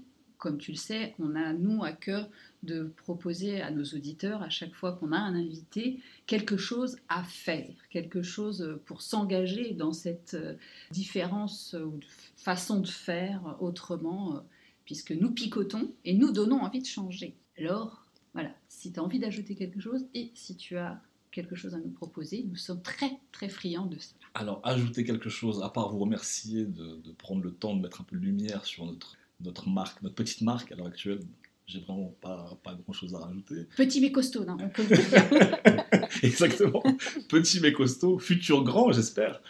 comme 0.43 0.57
tu 0.57 0.71
le 0.71 0.77
sais, 0.77 1.15
on 1.19 1.37
a, 1.37 1.53
nous, 1.53 1.85
à 1.85 1.93
cœur 1.93 2.29
de 2.63 2.91
proposer 2.97 3.61
à 3.61 3.71
nos 3.71 3.85
auditeurs, 3.85 4.43
à 4.43 4.49
chaque 4.49 4.75
fois 4.75 4.91
qu'on 4.91 5.13
a 5.13 5.17
un 5.17 5.35
invité, 5.35 6.01
quelque 6.27 6.57
chose 6.57 6.97
à 7.07 7.23
faire, 7.23 7.73
quelque 7.89 8.21
chose 8.21 8.77
pour 8.83 9.01
s'engager 9.01 9.71
dans 9.71 9.93
cette 9.93 10.33
euh, 10.33 10.55
différence 10.91 11.77
ou 11.81 11.97
façon 12.35 12.81
de 12.81 12.89
faire 12.89 13.55
autrement, 13.61 14.35
euh, 14.35 14.39
puisque 14.83 15.13
nous 15.13 15.31
picotons 15.31 15.93
et 16.03 16.13
nous 16.13 16.33
donnons 16.33 16.59
envie 16.59 16.81
de 16.81 16.87
changer. 16.87 17.37
Alors, 17.57 18.05
voilà, 18.33 18.53
si 18.67 18.91
tu 18.91 18.99
as 18.99 19.03
envie 19.03 19.19
d'ajouter 19.19 19.55
quelque 19.55 19.79
chose 19.79 20.05
et 20.13 20.29
si 20.35 20.57
tu 20.57 20.75
as 20.75 21.01
quelque 21.31 21.55
chose 21.55 21.73
à 21.73 21.77
nous 21.77 21.91
proposer, 21.91 22.43
nous 22.49 22.57
sommes 22.57 22.81
très, 22.81 23.17
très 23.31 23.47
friands 23.47 23.85
de 23.85 23.97
ça. 23.97 24.13
Alors, 24.33 24.59
ajouter 24.65 25.05
quelque 25.05 25.29
chose, 25.29 25.63
à 25.63 25.69
part 25.69 25.89
vous 25.89 25.99
remercier 25.99 26.65
de 26.65 27.11
prendre 27.17 27.41
le 27.43 27.53
temps 27.53 27.77
de 27.77 27.81
mettre 27.81 28.01
un 28.01 28.03
peu 28.03 28.17
de 28.17 28.21
lumière 28.21 28.65
sur 28.65 28.85
notre 28.85 29.15
notre 29.43 29.69
marque, 29.69 30.01
notre 30.01 30.15
petite 30.15 30.41
marque 30.41 30.71
à 30.71 30.75
l'heure 30.75 30.87
actuelle. 30.87 31.19
J'ai 31.65 31.79
vraiment 31.79 32.13
pas, 32.19 32.59
pas 32.61 32.75
grand 32.75 32.93
chose 32.93 33.15
à 33.15 33.19
rajouter. 33.19 33.67
Petit 33.77 34.01
mais 34.01 34.11
costaud, 34.11 34.43
non. 34.43 34.57
Exactement. 36.23 36.83
Petit 37.29 37.61
mais 37.61 37.71
costaud, 37.71 38.19
futur 38.19 38.63
grand, 38.63 38.91
j'espère. 38.91 39.41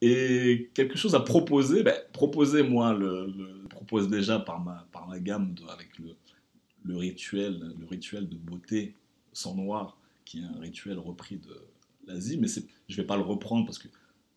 Et 0.00 0.70
quelque 0.74 0.96
chose 0.96 1.16
à 1.16 1.20
proposer, 1.20 1.82
ben, 1.82 1.96
proposer, 2.12 2.62
moi, 2.62 2.94
le, 2.94 3.34
propose 3.68 4.08
déjà 4.08 4.38
par 4.38 4.60
ma, 4.60 4.86
par 4.92 5.08
ma 5.08 5.18
gamme 5.18 5.54
avec 5.68 5.98
le, 5.98 6.14
le, 6.84 6.96
rituel, 6.96 7.74
le 7.78 7.86
rituel 7.86 8.28
de 8.28 8.36
beauté 8.36 8.94
sans 9.32 9.56
noir, 9.56 9.98
qui 10.24 10.38
est 10.38 10.44
un 10.44 10.60
rituel 10.60 10.98
repris 10.98 11.38
de 11.38 11.60
l'Asie, 12.06 12.38
mais 12.38 12.46
je 12.46 12.60
ne 12.60 12.96
vais 12.96 13.06
pas 13.06 13.16
le 13.16 13.24
reprendre 13.24 13.66
parce 13.66 13.78
que 13.78 13.88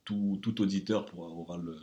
tout, 0.03 0.39
tout 0.41 0.59
auditeur 0.61 1.05
pourra, 1.05 1.27
aura 1.27 1.57
le, 1.57 1.77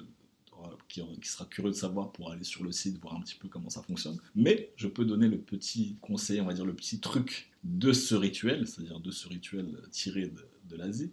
qui, 0.89 1.03
sera 1.23 1.45
curieux 1.45 1.71
de 1.71 1.77
savoir 1.77 2.13
pour 2.13 2.31
aller 2.31 2.45
sur 2.45 2.65
le 2.65 2.73
site, 2.73 2.99
voir 3.01 3.15
un 3.15 3.21
petit 3.21 3.35
peu 3.35 3.49
comment 3.49 3.71
ça 3.71 3.83
fonctionne. 3.83 4.19
Mais 4.35 4.73
je 4.77 4.89
peux 4.89 5.05
donner 5.05 5.29
le 5.29 5.39
petit 5.39 5.97
conseil, 6.01 6.41
on 6.41 6.47
va 6.47 6.55
dire 6.55 6.65
le 6.65 6.75
petit 6.75 7.01
truc 7.01 7.51
de 7.65 7.93
ce 7.93 8.15
rituel, 8.15 8.67
c'est-à-dire 8.67 9.01
de 9.01 9.11
ce 9.11 9.29
rituel 9.29 9.67
tiré 9.91 10.33
de, 10.69 10.77
l'Asie, 10.77 11.11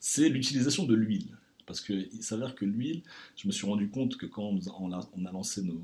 c'est 0.00 0.28
l'utilisation 0.28 0.84
de 0.84 0.94
l'huile. 0.94 1.36
Parce 1.66 1.80
qu'il 1.80 2.22
s'avère 2.22 2.54
que 2.54 2.64
l'huile, 2.64 3.02
je 3.36 3.46
me 3.46 3.52
suis 3.52 3.66
rendu 3.66 3.88
compte 3.88 4.16
que 4.16 4.26
quand 4.26 4.54
on 4.80 4.92
a, 4.92 5.32
lancé 5.32 5.62
nos, 5.62 5.82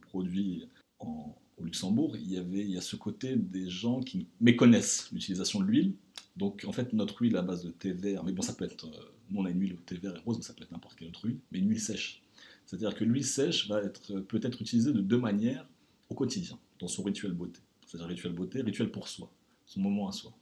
produits 0.00 0.64
au 1.00 1.34
Luxembourg, 1.62 2.16
il 2.16 2.30
y, 2.30 2.38
avait, 2.38 2.60
il 2.60 2.70
y 2.70 2.78
a 2.78 2.82
ce 2.82 2.96
côté 2.96 3.36
des 3.36 3.68
gens 3.68 4.00
qui 4.00 4.26
méconnaissent 4.40 5.08
l'utilisation 5.12 5.60
de 5.60 5.64
l'huile. 5.64 5.94
Donc 6.36 6.64
en 6.66 6.72
fait, 6.72 6.92
notre 6.92 7.20
huile 7.20 7.36
à 7.36 7.42
base 7.42 7.64
de 7.64 7.70
thé 7.70 7.92
vert, 7.92 8.24
mais 8.24 8.32
bon, 8.32 8.42
ça 8.42 8.54
peut 8.54 8.64
être 8.64 8.86
euh, 8.86 9.12
Nous, 9.30 9.40
on 9.40 9.44
a 9.44 9.50
une 9.50 9.60
huile 9.60 9.76
thé 9.84 9.96
vert 9.96 10.16
et 10.16 10.20
rose, 10.20 10.38
mais 10.38 10.42
ça 10.42 10.54
peut 10.54 10.62
être 10.62 10.72
n'importe 10.72 10.96
quelle 10.96 11.08
autre 11.08 11.26
huile, 11.26 11.38
mais 11.50 11.58
une 11.58 11.68
huile 11.68 11.80
sèche. 11.80 12.22
C'est-à-dire 12.66 12.94
que 12.94 13.04
l'huile 13.04 13.26
sèche 13.26 13.68
va 13.68 13.82
être, 13.82 14.20
peut 14.20 14.40
être 14.42 14.60
utilisée 14.60 14.92
de 14.92 15.00
deux 15.00 15.18
manières 15.18 15.66
au 16.08 16.14
quotidien, 16.14 16.58
dans 16.78 16.88
son 16.88 17.02
rituel 17.02 17.32
beauté. 17.32 17.60
C'est-à-dire 17.86 18.08
rituel 18.08 18.32
beauté, 18.32 18.62
rituel 18.62 18.90
pour 18.90 19.08
soi, 19.08 19.30
son 19.66 19.80
moment 19.80 20.08
à 20.08 20.12
soi. 20.12 20.32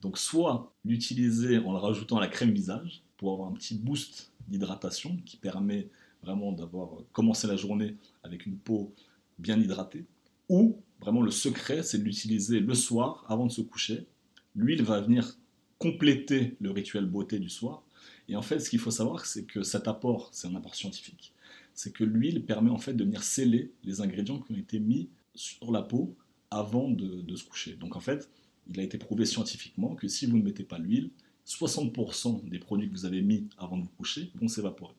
Donc 0.00 0.18
soit 0.18 0.72
l'utiliser 0.84 1.58
en 1.58 1.72
le 1.72 1.78
rajoutant 1.78 2.18
à 2.18 2.20
la 2.20 2.28
crème 2.28 2.52
visage 2.52 3.02
pour 3.16 3.32
avoir 3.32 3.48
un 3.48 3.52
petit 3.52 3.74
boost 3.74 4.32
d'hydratation 4.48 5.16
qui 5.24 5.36
permet 5.36 5.88
vraiment 6.22 6.52
d'avoir 6.52 6.90
commencé 7.12 7.46
la 7.46 7.56
journée 7.56 7.96
avec 8.22 8.46
une 8.46 8.56
peau 8.56 8.94
bien 9.38 9.58
hydratée, 9.58 10.06
ou 10.48 10.78
vraiment 11.00 11.22
le 11.22 11.30
secret 11.30 11.82
c'est 11.82 11.98
de 11.98 12.04
l'utiliser 12.04 12.60
le 12.60 12.74
soir 12.74 13.24
avant 13.28 13.46
de 13.46 13.52
se 13.52 13.60
coucher. 13.60 14.06
L'huile 14.54 14.82
va 14.82 15.00
venir 15.00 15.36
compléter 15.78 16.56
le 16.60 16.70
rituel 16.70 17.04
beauté 17.04 17.38
du 17.38 17.50
soir. 17.50 17.82
Et 18.28 18.36
en 18.36 18.42
fait, 18.42 18.58
ce 18.58 18.70
qu'il 18.70 18.78
faut 18.78 18.90
savoir, 18.90 19.26
c'est 19.26 19.44
que 19.44 19.62
cet 19.62 19.86
apport, 19.86 20.30
c'est 20.32 20.48
un 20.48 20.54
apport 20.54 20.74
scientifique, 20.74 21.33
c'est 21.74 21.92
que 21.92 22.04
l'huile 22.04 22.44
permet 22.44 22.70
en 22.70 22.78
fait 22.78 22.94
de 22.94 23.04
venir 23.04 23.22
sceller 23.22 23.72
les 23.82 24.00
ingrédients 24.00 24.40
qui 24.40 24.52
ont 24.52 24.56
été 24.56 24.78
mis 24.78 25.10
sur 25.34 25.72
la 25.72 25.82
peau 25.82 26.16
avant 26.50 26.88
de, 26.88 27.36
se 27.36 27.44
coucher. 27.44 27.74
Donc 27.74 27.96
en 27.96 28.00
fait, 28.00 28.28
il 28.68 28.78
a 28.78 28.82
été 28.82 28.96
prouvé 28.96 29.26
scientifiquement 29.26 29.94
que 29.94 30.08
si 30.08 30.26
vous 30.26 30.38
ne 30.38 30.42
mettez 30.42 30.64
pas 30.64 30.78
l'huile, 30.78 31.10
60% 31.46 32.48
des 32.48 32.58
produits 32.58 32.88
que 32.88 32.94
vous 32.94 33.04
avez 33.04 33.20
mis 33.20 33.48
avant 33.58 33.76
de 33.76 33.82
vous 33.82 33.90
coucher 33.98 34.30
vont 34.36 34.48
s'évaporer. 34.48 34.94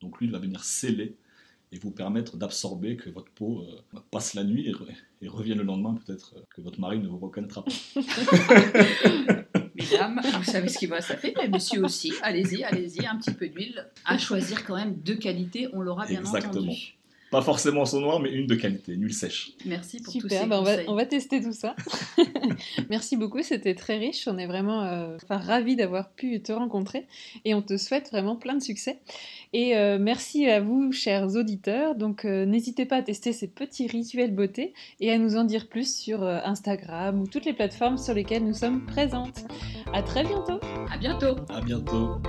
Donc 0.00 0.20
l'huile 0.20 0.30
va 0.30 0.38
venir 0.38 0.62
sceller 0.62 1.16
et 1.72 1.78
vous 1.78 1.90
permettre 1.90 2.36
d'absorber 2.36 2.96
que 2.96 3.10
votre 3.10 3.30
peau 3.32 3.62
euh, 3.62 4.00
passe 4.10 4.34
la 4.34 4.44
nuit 4.44 4.72
et, 5.20 5.28
revienne 5.28 5.58
le 5.58 5.64
lendemain, 5.64 5.94
peut-être 5.94 6.34
euh, 6.36 6.42
que 6.54 6.60
votre 6.60 6.80
mari 6.80 6.98
ne 6.98 7.08
vous 7.08 7.18
reconnaîtra 7.18 7.64
pas. 7.64 7.72
Mesdames, 9.90 10.20
vous 10.38 10.44
savez 10.44 10.68
ce 10.68 10.78
qu'il 10.78 10.88
va 10.88 11.00
faire, 11.00 11.18
mais 11.36 11.48
monsieur 11.48 11.84
aussi, 11.84 12.12
allez-y, 12.22 12.64
allez-y, 12.64 13.06
un 13.06 13.16
petit 13.16 13.32
peu 13.32 13.48
d'huile, 13.48 13.86
à 14.04 14.18
choisir 14.18 14.64
quand 14.64 14.76
même 14.76 15.00
de 15.02 15.14
qualité, 15.14 15.68
on 15.72 15.80
l'aura 15.80 16.06
bien 16.06 16.20
Exactement. 16.20 16.52
entendu. 16.62 16.94
Pas 17.30 17.42
forcément 17.42 17.84
son 17.84 18.00
noir, 18.00 18.20
mais 18.20 18.32
une 18.32 18.46
de 18.46 18.54
qualité, 18.54 18.92
une 18.92 19.02
huile 19.02 19.14
sèche. 19.14 19.52
Merci 19.66 20.00
pour 20.00 20.12
Super, 20.12 20.42
tous 20.42 20.48
bah, 20.48 20.60
on, 20.60 20.64
va, 20.64 20.76
on, 20.88 20.94
va, 20.94 21.04
tester 21.04 21.42
tout 21.42 21.52
ça. 21.52 21.76
Merci 22.90 23.16
beaucoup, 23.16 23.42
c'était 23.42 23.74
très 23.74 23.98
riche. 23.98 24.26
On 24.26 24.38
est 24.38 24.46
vraiment 24.46 24.82
euh, 24.84 25.16
ravis 25.28 25.76
d'avoir 25.76 26.10
pu 26.10 26.40
te 26.40 26.52
rencontrer 26.52 27.06
et 27.44 27.54
on 27.54 27.62
te 27.62 27.76
souhaite 27.76 28.10
vraiment 28.10 28.36
plein 28.36 28.54
de 28.54 28.62
succès. 28.62 28.98
Et 29.52 29.76
euh, 29.76 29.98
merci 29.98 30.46
à 30.46 30.60
vous, 30.60 30.92
chers 30.92 31.34
auditeurs. 31.36 31.94
Donc 31.94 32.24
euh, 32.24 32.44
n'hésitez 32.44 32.86
pas 32.86 32.96
à 32.96 33.02
tester 33.02 33.32
ces 33.32 33.48
petits 33.48 33.86
rituels 33.86 34.34
beauté 34.34 34.74
et 35.00 35.10
à 35.10 35.18
nous 35.18 35.36
en 35.36 35.44
dire 35.44 35.68
plus 35.68 35.96
sur 35.96 36.22
euh, 36.22 36.40
Instagram 36.44 37.20
ou 37.20 37.26
toutes 37.26 37.44
les 37.44 37.54
plateformes 37.54 37.98
sur 37.98 38.14
lesquelles 38.14 38.44
nous 38.44 38.54
sommes 38.54 38.84
présentes. 38.84 39.44
À 39.92 40.02
très 40.02 40.24
bientôt. 40.24 40.60
À 40.90 40.98
bientôt. 40.98 41.36
À 41.48 41.60
bientôt. 41.60 42.20